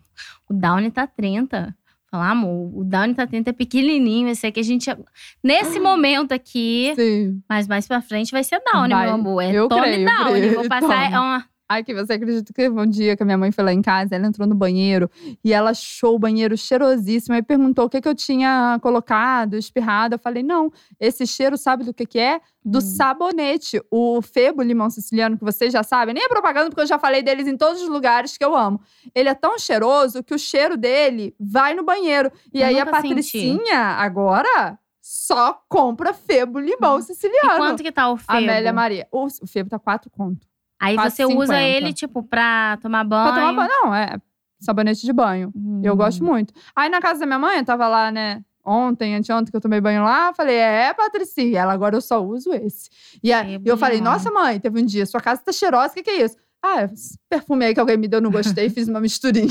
O 0.49 0.53
Downy 0.55 0.91
tá 0.91 1.07
30. 1.07 1.75
Falar, 2.11 2.31
amor, 2.31 2.73
o 2.77 2.83
Downy 2.83 3.15
tá 3.15 3.25
30 3.27 3.51
é 3.51 3.53
pequenininho. 3.53 4.29
Esse 4.29 4.47
aqui 4.47 4.59
a 4.59 4.63
gente. 4.65 4.91
Nesse 5.45 5.79
momento 5.79 6.33
aqui, 6.33 6.93
Sim. 6.97 7.41
mas 7.49 7.69
mais 7.69 7.87
pra 7.87 8.03
frente 8.03 8.33
vai 8.33 8.43
ser 8.43 8.61
Downy, 8.73 8.93
Vai. 8.93 9.07
meu 9.07 9.15
amor. 9.15 9.41
É 9.43 9.53
Eu 9.53 9.69
Tome 9.69 9.83
creio, 9.83 10.07
Downy. 10.07 10.41
creio. 10.41 10.55
Vou 10.57 10.69
passar. 10.69 11.13
É 11.13 11.19
uma, 11.19 11.45
Ai, 11.73 11.85
que 11.85 11.95
você 11.95 12.15
acredita 12.15 12.53
que 12.53 12.69
um 12.69 12.85
dia 12.85 13.17
que 13.17 13.23
a 13.23 13.27
minha 13.27 13.39
mãe 13.39 13.53
foi 13.53 13.63
lá 13.63 13.73
em 13.73 13.81
casa, 13.81 14.17
ela 14.17 14.27
entrou 14.27 14.45
no 14.45 14.57
banheiro 14.57 15.09
e 15.45 15.53
ela 15.53 15.71
achou 15.71 16.17
o 16.17 16.19
banheiro 16.19 16.57
cheirosíssimo. 16.57 17.33
Aí 17.37 17.43
perguntou 17.43 17.85
o 17.85 17.89
que, 17.89 18.01
que 18.01 18.09
eu 18.09 18.15
tinha 18.15 18.77
colocado, 18.83 19.55
espirrado. 19.57 20.17
Eu 20.17 20.19
falei, 20.19 20.43
não, 20.43 20.73
esse 20.99 21.25
cheiro 21.29 21.57
sabe 21.57 21.85
do 21.85 21.95
que, 21.95 22.05
que 22.05 22.19
é? 22.19 22.41
Do 22.65 22.79
Hum. 22.79 22.81
sabonete. 22.81 23.81
O 23.89 24.21
Febo 24.21 24.63
Limão 24.63 24.91
Siciliano, 24.91 25.39
que 25.39 25.45
vocês 25.45 25.73
já 25.73 25.85
sabem, 25.85 26.13
nem 26.13 26.25
é 26.25 26.29
propaganda, 26.29 26.71
porque 26.71 26.81
eu 26.83 26.87
já 26.89 26.99
falei 26.99 27.23
deles 27.23 27.47
em 27.47 27.57
todos 27.57 27.81
os 27.81 27.89
lugares 27.89 28.37
que 28.37 28.45
eu 28.45 28.57
amo. 28.57 28.81
Ele 29.15 29.29
é 29.29 29.35
tão 29.35 29.57
cheiroso 29.57 30.25
que 30.25 30.35
o 30.35 30.39
cheiro 30.41 30.77
dele 30.77 31.37
vai 31.39 31.73
no 31.75 31.85
banheiro. 31.85 32.33
E 32.53 32.63
Eu 32.63 32.67
aí 32.67 32.81
a 32.81 32.85
nunca 32.85 33.01
senti. 33.01 33.13
Patricinha, 33.13 33.79
agora, 33.81 34.77
só 35.01 35.63
compra 35.69 36.13
Febo 36.13 36.59
Limão 36.59 36.97
Hum. 36.97 37.01
Siciliano. 37.03 37.55
E 37.55 37.57
quanto 37.59 37.83
que 37.85 37.93
tá 37.93 38.11
o 38.11 38.17
febo? 38.17 38.33
Amélia 38.39 38.73
Maria. 38.73 39.07
O, 39.13 39.27
o 39.27 39.47
Febo 39.47 39.71
tá 39.71 39.79
quatro 39.79 40.11
conto. 40.11 40.50
Aí 40.81 40.97
você 40.97 41.25
4,50. 41.25 41.37
usa 41.39 41.61
ele, 41.63 41.93
tipo, 41.93 42.23
pra 42.23 42.79
tomar 42.81 43.05
banho. 43.05 43.33
Pra 43.33 43.35
tomar 43.41 43.53
banho. 43.53 43.69
Não, 43.69 43.95
é 43.95 44.17
sabonete 44.59 45.05
de 45.07 45.13
banho. 45.13 45.53
Eu 45.83 45.93
Hum. 45.93 45.97
gosto 45.97 46.25
muito. 46.25 46.53
Aí 46.75 46.89
na 46.89 47.01
casa 47.01 47.21
da 47.21 47.27
minha 47.27 47.39
mãe, 47.39 47.59
eu 47.59 47.65
tava 47.65 47.87
lá, 47.89 48.11
né? 48.11 48.43
Ontem, 48.65 49.15
anteontem 49.15 49.51
que 49.51 49.57
eu 49.57 49.61
tomei 49.61 49.81
banho 49.81 50.03
lá, 50.05 50.35
falei, 50.35 50.57
é, 50.57 50.93
Patricinha. 50.93 51.61
Ela, 51.61 51.73
agora 51.73 51.97
eu 51.97 52.01
só 52.01 52.23
uso 52.23 52.53
esse. 52.53 52.91
E 53.23 53.33
aí, 53.33 53.53
Febo 53.53 53.69
eu 53.71 53.77
falei, 53.79 54.01
nossa, 54.03 54.31
mãe, 54.31 54.61
teve 54.61 54.81
um 54.81 54.85
dia, 54.85 55.07
sua 55.07 55.21
casa 55.21 55.41
tá 55.43 55.51
cheirosa, 55.51 55.93
o 55.93 55.95
que, 55.95 56.03
que 56.03 56.11
é 56.11 56.25
isso? 56.25 56.37
Ah, 56.63 56.83
esse 56.85 57.19
perfume 57.27 57.65
aí 57.65 57.73
que 57.75 57.81
alguém 57.81 57.97
me 57.97 58.07
deu, 58.07 58.21
não 58.21 58.31
gostei, 58.31 58.69
fiz 58.69 58.87
uma 58.87 59.01
misturinha. 59.01 59.49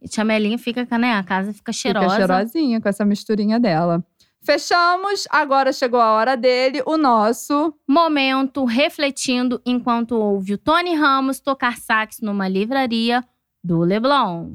E 0.00 0.06
tia 0.08 0.24
Melinha 0.24 0.56
fica, 0.58 0.86
né? 0.96 1.14
A 1.14 1.24
casa 1.24 1.52
fica 1.52 1.72
cheirosa. 1.72 2.08
Fica 2.10 2.16
cheirosinha 2.28 2.80
com 2.80 2.88
essa 2.88 3.04
misturinha 3.04 3.58
dela. 3.58 4.04
Fechamos, 4.44 5.28
agora 5.30 5.72
chegou 5.72 6.00
a 6.00 6.14
hora 6.14 6.36
dele, 6.36 6.82
o 6.84 6.96
nosso. 6.96 7.72
Momento 7.86 8.64
refletindo 8.64 9.62
enquanto 9.64 10.16
ouve 10.16 10.54
o 10.54 10.58
Tony 10.58 10.96
Ramos 10.96 11.38
tocar 11.38 11.76
sax 11.76 12.18
numa 12.20 12.48
livraria 12.48 13.24
do 13.62 13.78
Leblon. 13.82 14.50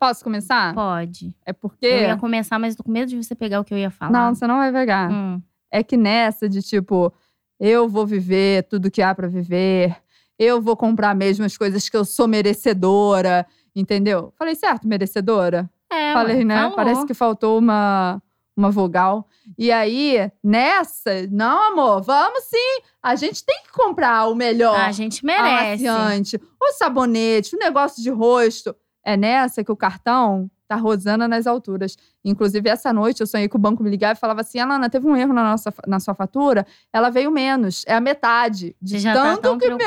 Posso 0.00 0.24
começar? 0.24 0.74
Pode. 0.74 1.32
É 1.46 1.52
porque. 1.52 1.86
Eu 1.86 1.98
ia 1.98 2.16
começar, 2.16 2.58
mas 2.58 2.74
tô 2.74 2.82
com 2.82 2.90
medo 2.90 3.10
de 3.10 3.22
você 3.22 3.36
pegar 3.36 3.60
o 3.60 3.64
que 3.64 3.72
eu 3.72 3.78
ia 3.78 3.92
falar. 3.92 4.10
Não, 4.10 4.34
você 4.34 4.44
não 4.44 4.56
vai 4.56 4.72
pegar. 4.72 5.08
Hum. 5.08 5.40
é 5.70 5.84
que 5.84 5.96
nessa 5.96 6.48
de 6.48 6.60
tipo, 6.60 7.14
eu 7.60 7.88
vou 7.88 8.04
viver 8.04 8.64
tudo 8.64 8.90
que 8.90 9.00
há 9.00 9.14
pra 9.14 9.28
viver, 9.28 9.96
eu 10.36 10.60
vou 10.60 10.76
comprar 10.76 11.14
mesmo 11.14 11.44
as 11.44 11.56
coisas 11.56 11.88
que 11.88 11.96
eu 11.96 12.04
sou 12.04 12.26
merecedora, 12.26 13.46
entendeu? 13.74 14.32
Falei 14.38 14.54
certo, 14.54 14.86
merecedora? 14.86 15.70
É, 15.90 16.12
Falei, 16.12 16.38
ué, 16.38 16.44
né? 16.44 16.56
falou. 16.56 16.76
Parece 16.76 17.06
que 17.06 17.14
faltou 17.14 17.58
uma, 17.58 18.22
uma 18.56 18.70
vogal. 18.70 19.28
E 19.58 19.70
aí, 19.70 20.30
nessa, 20.42 21.26
não, 21.30 21.72
amor, 21.72 22.02
vamos 22.02 22.44
sim. 22.44 22.82
A 23.02 23.14
gente 23.14 23.44
tem 23.44 23.62
que 23.64 23.72
comprar 23.72 24.26
o 24.28 24.34
melhor. 24.34 24.78
A 24.78 24.92
gente 24.92 25.24
merece. 25.24 25.86
Amaciante, 25.86 26.40
o 26.60 26.72
sabonete, 26.72 27.54
o 27.54 27.58
negócio 27.58 28.02
de 28.02 28.10
rosto. 28.10 28.74
É 29.06 29.18
nessa 29.18 29.62
que 29.62 29.70
o 29.70 29.76
cartão 29.76 30.50
tá 30.66 30.76
rosando 30.76 31.28
nas 31.28 31.46
alturas. 31.46 31.96
Inclusive, 32.24 32.68
essa 32.70 32.92
noite 32.92 33.20
eu 33.20 33.26
sonhei 33.26 33.48
que 33.48 33.56
o 33.56 33.58
banco 33.58 33.82
me 33.82 33.90
ligava 33.90 34.14
e 34.14 34.20
falava 34.20 34.40
assim: 34.40 34.58
Alana, 34.58 34.88
teve 34.88 35.06
um 35.06 35.16
erro 35.16 35.32
na, 35.32 35.42
nossa, 35.42 35.72
na 35.86 36.00
sua 36.00 36.14
fatura, 36.14 36.66
ela 36.92 37.10
veio 37.10 37.30
menos, 37.30 37.84
é 37.86 37.94
a 37.94 38.00
metade. 38.00 38.74
De 38.80 38.92
Você 38.92 39.00
já 39.00 39.12
tanto 39.12 39.42
tá 39.42 39.48
tão 39.48 39.58
que 39.58 39.68
meu. 39.68 39.78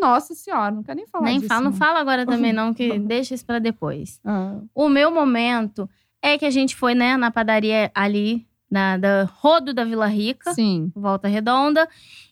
Nossa 0.00 0.34
senhora, 0.34 0.70
não 0.70 0.82
quero 0.82 0.96
nem 0.96 1.06
falar 1.06 1.24
Nem 1.26 1.36
disso. 1.36 1.48
fala, 1.48 1.60
não 1.60 1.72
fala 1.72 2.00
agora 2.00 2.24
também, 2.26 2.52
não, 2.52 2.72
que 2.74 2.98
deixa 2.98 3.34
isso 3.34 3.44
pra 3.44 3.58
depois. 3.58 4.20
Ah, 4.24 4.56
O 4.74 4.88
meu 4.88 5.10
momento 5.10 5.88
é 6.22 6.36
que 6.38 6.44
a 6.46 6.50
gente 6.50 6.74
foi, 6.74 6.94
né, 6.94 7.16
na 7.16 7.30
padaria 7.30 7.90
ali, 7.94 8.46
na, 8.70 8.96
da 8.96 9.24
Rodo 9.24 9.74
da 9.74 9.84
Vila 9.84 10.06
Rica, 10.06 10.52
sim. 10.54 10.90
Volta 10.94 11.28
Redonda. 11.28 11.88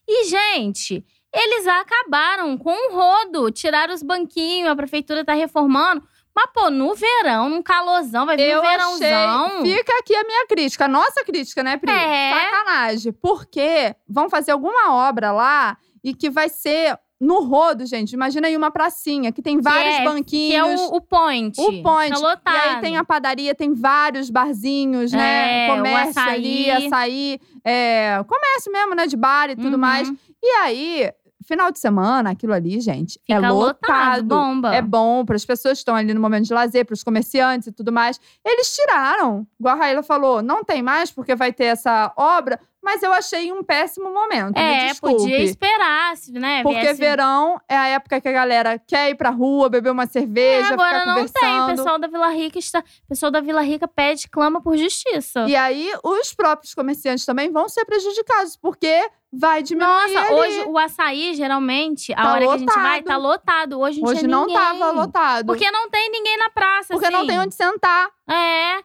E, 0.06 0.24
gente, 0.28 1.04
eles 1.34 1.66
acabaram 1.66 2.56
com 2.56 2.70
o 2.70 2.94
rodo, 2.96 3.50
tiraram 3.50 3.92
os 3.94 4.02
banquinhos, 4.02 4.70
a 4.70 4.76
prefeitura 4.76 5.24
tá 5.24 5.34
reformando. 5.34 6.02
Mas, 6.34 6.50
pô, 6.54 6.70
no 6.70 6.94
verão, 6.94 7.48
num 7.48 7.60
calorzão, 7.60 8.24
vai 8.24 8.36
vir 8.36 8.44
Eu 8.44 8.60
um 8.60 8.62
verãozão. 8.62 9.46
achei. 9.58 9.76
Fica 9.76 9.92
aqui 9.98 10.14
a 10.14 10.22
minha 10.22 10.46
crítica, 10.46 10.84
a 10.84 10.88
nossa 10.88 11.24
crítica, 11.24 11.64
né, 11.64 11.76
Pri? 11.76 11.90
É. 11.90 12.32
Sacanagem. 12.32 13.12
Porque 13.12 13.96
vão 14.08 14.30
fazer 14.30 14.52
alguma 14.52 14.94
obra 15.08 15.32
lá 15.32 15.76
e 16.04 16.14
que 16.14 16.30
vai 16.30 16.48
ser 16.48 16.96
no 17.20 17.42
rodo, 17.42 17.84
gente. 17.84 18.12
Imagina 18.12 18.46
aí 18.46 18.56
uma 18.56 18.70
pracinha 18.70 19.32
que 19.32 19.42
tem 19.42 19.60
vários 19.60 19.96
é- 19.96 20.04
banquinhos. 20.04 20.50
Que 20.50 20.54
é 20.54 20.64
o, 20.64 20.94
o 20.96 21.00
point. 21.00 21.60
O 21.60 21.82
point. 21.82 22.12
Tá 22.12 22.18
lotado. 22.18 22.54
E 22.56 22.58
aí 22.76 22.80
tem 22.80 22.96
a 22.96 23.04
padaria, 23.04 23.54
tem 23.54 23.72
vários 23.74 24.30
barzinhos, 24.30 25.12
né? 25.12 25.66
É, 25.68 25.72
o 25.72 25.76
Comércio 25.76 26.22
ali, 26.22 26.70
açaí. 26.70 26.86
açaí. 26.86 27.40
É, 27.64 28.24
comércio 28.26 28.72
mesmo, 28.72 28.94
né? 28.94 29.06
De 29.06 29.16
bar 29.16 29.50
e 29.50 29.56
tudo 29.56 29.72
Uhum. 29.74 29.78
mais. 29.78 30.08
E 30.40 30.46
aí, 30.62 31.12
final 31.44 31.72
de 31.72 31.78
semana, 31.80 32.30
aquilo 32.30 32.52
ali, 32.52 32.78
gente, 32.80 33.18
é 33.28 33.34
Fica 33.36 33.50
lotado. 33.50 34.22
bomba. 34.22 34.74
É 34.74 34.80
bom 34.80 35.24
para 35.24 35.34
as 35.34 35.44
pessoas 35.44 35.72
que 35.74 35.78
estão 35.78 35.96
ali 35.96 36.14
no 36.14 36.20
momento 36.20 36.44
de 36.44 36.54
lazer, 36.54 36.84
para 36.86 36.94
os 36.94 37.02
comerciantes 37.02 37.66
e 37.68 37.72
tudo 37.72 37.90
mais. 37.90 38.20
Eles 38.44 38.72
tiraram. 38.76 39.44
Igual 39.58 39.74
a 39.74 39.78
Raíla 39.78 40.02
falou, 40.04 40.40
não 40.42 40.62
tem 40.62 40.82
mais 40.82 41.10
porque 41.10 41.34
vai 41.34 41.52
ter 41.52 41.64
essa 41.64 42.12
obra, 42.16 42.60
mas 42.82 43.02
eu 43.02 43.12
achei 43.12 43.52
um 43.52 43.62
péssimo 43.62 44.10
momento. 44.12 44.54
me 44.54 44.60
É, 44.62 44.94
podia 44.94 45.38
esperar, 45.42 46.14
né? 46.32 46.62
Porque 46.62 46.80
viesse- 46.80 47.00
verão 47.00 47.60
é 47.68 47.76
a 47.76 47.88
época 47.88 48.20
que 48.20 48.28
a 48.28 48.32
galera 48.32 48.78
quer 48.78 49.10
ir 49.10 49.14
pra 49.14 49.30
rua, 49.30 49.68
beber 49.68 49.90
uma 49.90 50.04
É, 50.04 50.06
cerveja, 50.06 50.72
agora 50.74 51.00
ficar 51.00 51.14
não 51.14 51.26
tem. 51.28 51.60
O 51.60 51.66
pessoal 51.76 51.98
da 51.98 52.06
Vila 52.08 52.28
Rica 52.30 52.58
está. 52.58 52.78
O 52.80 53.08
pessoal 53.08 53.30
da 53.32 53.40
Vila 53.40 53.60
Rica 53.62 53.86
pede, 53.88 54.28
clama 54.28 54.60
por 54.62 54.76
justiça. 54.76 55.44
E 55.48 55.54
aí, 55.56 55.90
os 56.04 56.32
próprios 56.32 56.74
comerciantes 56.74 57.24
também 57.26 57.50
vão 57.50 57.68
ser 57.68 57.84
prejudicados, 57.84 58.56
porque 58.56 59.08
vai 59.32 59.62
diminuir 59.62 59.88
Nossa, 59.90 60.20
ali. 60.20 60.34
hoje 60.34 60.64
o 60.68 60.78
açaí, 60.78 61.34
geralmente, 61.34 62.12
a 62.12 62.16
Tá 62.16 62.32
hora 62.32 62.40
que 62.46 62.52
a 62.52 62.58
gente 62.58 62.74
vai, 62.74 62.98
lotado. 62.98 63.04
tá 63.04 63.16
lotado. 63.16 63.80
Hoje 63.80 64.00
não 64.00 64.08
Hoje 64.10 64.26
não 64.26 64.46
ninguém. 64.46 64.56
tava 64.56 64.90
lotado. 64.90 65.46
Porque 65.46 65.70
não 65.70 65.90
tem 65.90 66.10
ninguém 66.10 66.38
na 66.38 66.50
praça, 66.50 66.94
Porque 66.94 67.10
não 67.10 67.20
assim. 67.20 67.28
tem 67.28 67.38
onde 67.40 67.54
sentar. 67.54 68.10
É, 68.28 68.78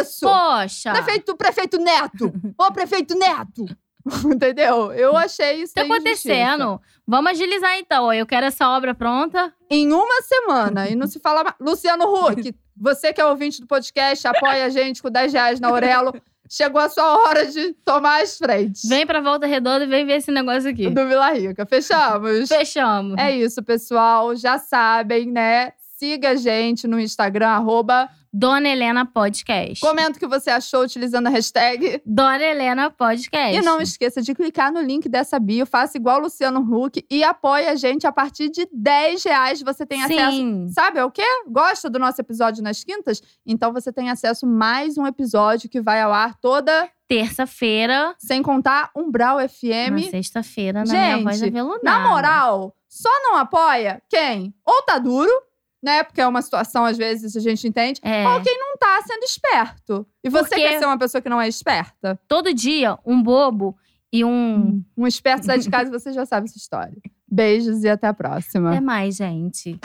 Isso! 0.00 0.26
poxa. 0.26 0.92
Prefeito, 0.92 1.36
prefeito 1.36 1.78
Neto! 1.78 2.32
Ô, 2.58 2.72
prefeito 2.72 3.16
Neto! 3.18 3.64
Entendeu? 4.24 4.92
Eu 4.92 5.16
achei 5.16 5.62
isso 5.62 5.74
Tá 5.74 5.82
acontecendo. 5.82 6.80
Vamos 7.04 7.32
agilizar 7.32 7.76
então. 7.76 8.12
Eu 8.12 8.24
quero 8.24 8.46
essa 8.46 8.68
obra 8.70 8.94
pronta. 8.94 9.52
Em 9.68 9.92
uma 9.92 10.22
semana. 10.22 10.88
E 10.88 10.94
não 10.94 11.08
se 11.08 11.18
fala 11.18 11.42
mais. 11.42 11.56
Luciano 11.60 12.04
Huck, 12.14 12.54
você 12.76 13.12
que 13.12 13.20
é 13.20 13.26
ouvinte 13.26 13.60
do 13.60 13.66
podcast, 13.66 14.28
apoia 14.28 14.64
a 14.66 14.68
gente 14.68 15.02
com 15.02 15.10
10 15.10 15.32
reais 15.32 15.58
na 15.60 15.68
Aurelo. 15.68 16.12
Chegou 16.48 16.80
a 16.80 16.88
sua 16.88 17.18
hora 17.18 17.46
de 17.46 17.72
tomar 17.84 18.22
as 18.22 18.38
frentes. 18.38 18.88
Vem 18.88 19.06
pra 19.06 19.20
Volta 19.20 19.46
Redonda 19.46 19.84
e 19.84 19.88
vem 19.88 20.06
ver 20.06 20.14
esse 20.14 20.30
negócio 20.30 20.70
aqui. 20.70 20.88
Do 20.90 21.06
Vila 21.06 21.32
Rica. 21.32 21.66
Fechamos? 21.66 22.48
Fechamos. 22.48 23.18
É 23.18 23.36
isso, 23.36 23.62
pessoal. 23.62 24.34
Já 24.36 24.58
sabem, 24.58 25.30
né? 25.30 25.72
Siga 25.98 26.30
a 26.30 26.34
gente 26.36 26.86
no 26.86 27.00
Instagram, 27.00 27.48
arroba. 27.48 28.08
Dona 28.38 28.68
Helena 28.68 29.06
Podcast. 29.06 29.80
Comenta 29.80 30.18
o 30.18 30.18
que 30.18 30.26
você 30.26 30.50
achou 30.50 30.82
utilizando 30.82 31.26
a 31.26 31.30
hashtag. 31.30 32.02
Dona 32.04 32.44
Helena 32.44 32.90
Podcast. 32.90 33.56
E 33.56 33.62
não 33.62 33.80
esqueça 33.80 34.20
de 34.20 34.34
clicar 34.34 34.70
no 34.70 34.82
link 34.82 35.08
dessa 35.08 35.38
bio, 35.38 35.64
faça 35.64 35.96
igual 35.96 36.18
o 36.18 36.24
Luciano 36.24 36.60
Huck 36.60 37.02
e 37.10 37.24
apoie 37.24 37.66
a 37.66 37.74
gente 37.74 38.06
a 38.06 38.12
partir 38.12 38.50
de 38.50 38.68
10 38.70 39.24
reais. 39.24 39.62
Você 39.62 39.86
tem 39.86 40.02
acesso. 40.02 40.36
Sim. 40.36 40.68
Sabe 40.68 41.00
o 41.00 41.10
quê? 41.10 41.24
Gosta 41.48 41.88
do 41.88 41.98
nosso 41.98 42.20
episódio 42.20 42.62
nas 42.62 42.84
quintas? 42.84 43.22
Então 43.46 43.72
você 43.72 43.90
tem 43.90 44.10
acesso 44.10 44.44
a 44.44 44.48
mais 44.50 44.98
um 44.98 45.06
episódio 45.06 45.70
que 45.70 45.80
vai 45.80 46.02
ao 46.02 46.12
ar 46.12 46.34
toda, 46.34 46.90
Terça-feira, 47.08 48.14
sem 48.18 48.42
contar 48.42 48.90
Umbral 48.94 49.38
na 49.38 49.48
FM. 49.48 50.10
sexta-feira, 50.10 50.84
na 50.84 50.92
minha 50.92 51.22
voz 51.22 51.38
Gente, 51.38 51.56
aveludada. 51.56 51.80
Na 51.82 52.00
moral, 52.00 52.76
só 52.86 53.08
não 53.22 53.36
apoia 53.36 54.02
quem 54.10 54.52
ou 54.62 54.82
tá 54.82 54.98
duro, 54.98 55.30
né? 55.86 56.02
Porque 56.02 56.20
é 56.20 56.26
uma 56.26 56.42
situação, 56.42 56.84
às 56.84 56.98
vezes, 56.98 57.36
a 57.36 57.40
gente 57.40 57.66
entende. 57.66 58.00
É. 58.02 58.26
Ou 58.28 58.42
quem 58.42 58.58
não 58.58 58.76
tá 58.76 58.98
sendo 59.06 59.22
esperto. 59.22 60.06
E 60.22 60.28
você 60.28 60.48
Porque- 60.50 60.56
quer 60.68 60.78
ser 60.80 60.84
uma 60.84 60.98
pessoa 60.98 61.22
que 61.22 61.28
não 61.28 61.40
é 61.40 61.46
esperta? 61.48 62.18
Todo 62.26 62.52
dia, 62.52 62.98
um 63.06 63.22
bobo 63.22 63.76
e 64.12 64.24
um. 64.24 64.82
Um 64.96 65.06
esperto 65.06 65.46
sai 65.46 65.58
de 65.60 65.70
casa 65.70 65.88
e 65.88 65.92
você 65.92 66.12
já 66.12 66.26
sabe 66.26 66.48
essa 66.48 66.58
história. 66.58 66.96
Beijos 67.30 67.84
e 67.84 67.88
até 67.88 68.06
a 68.08 68.14
próxima. 68.14 68.70
Até 68.70 68.80
mais, 68.80 69.16
gente. 69.16 69.78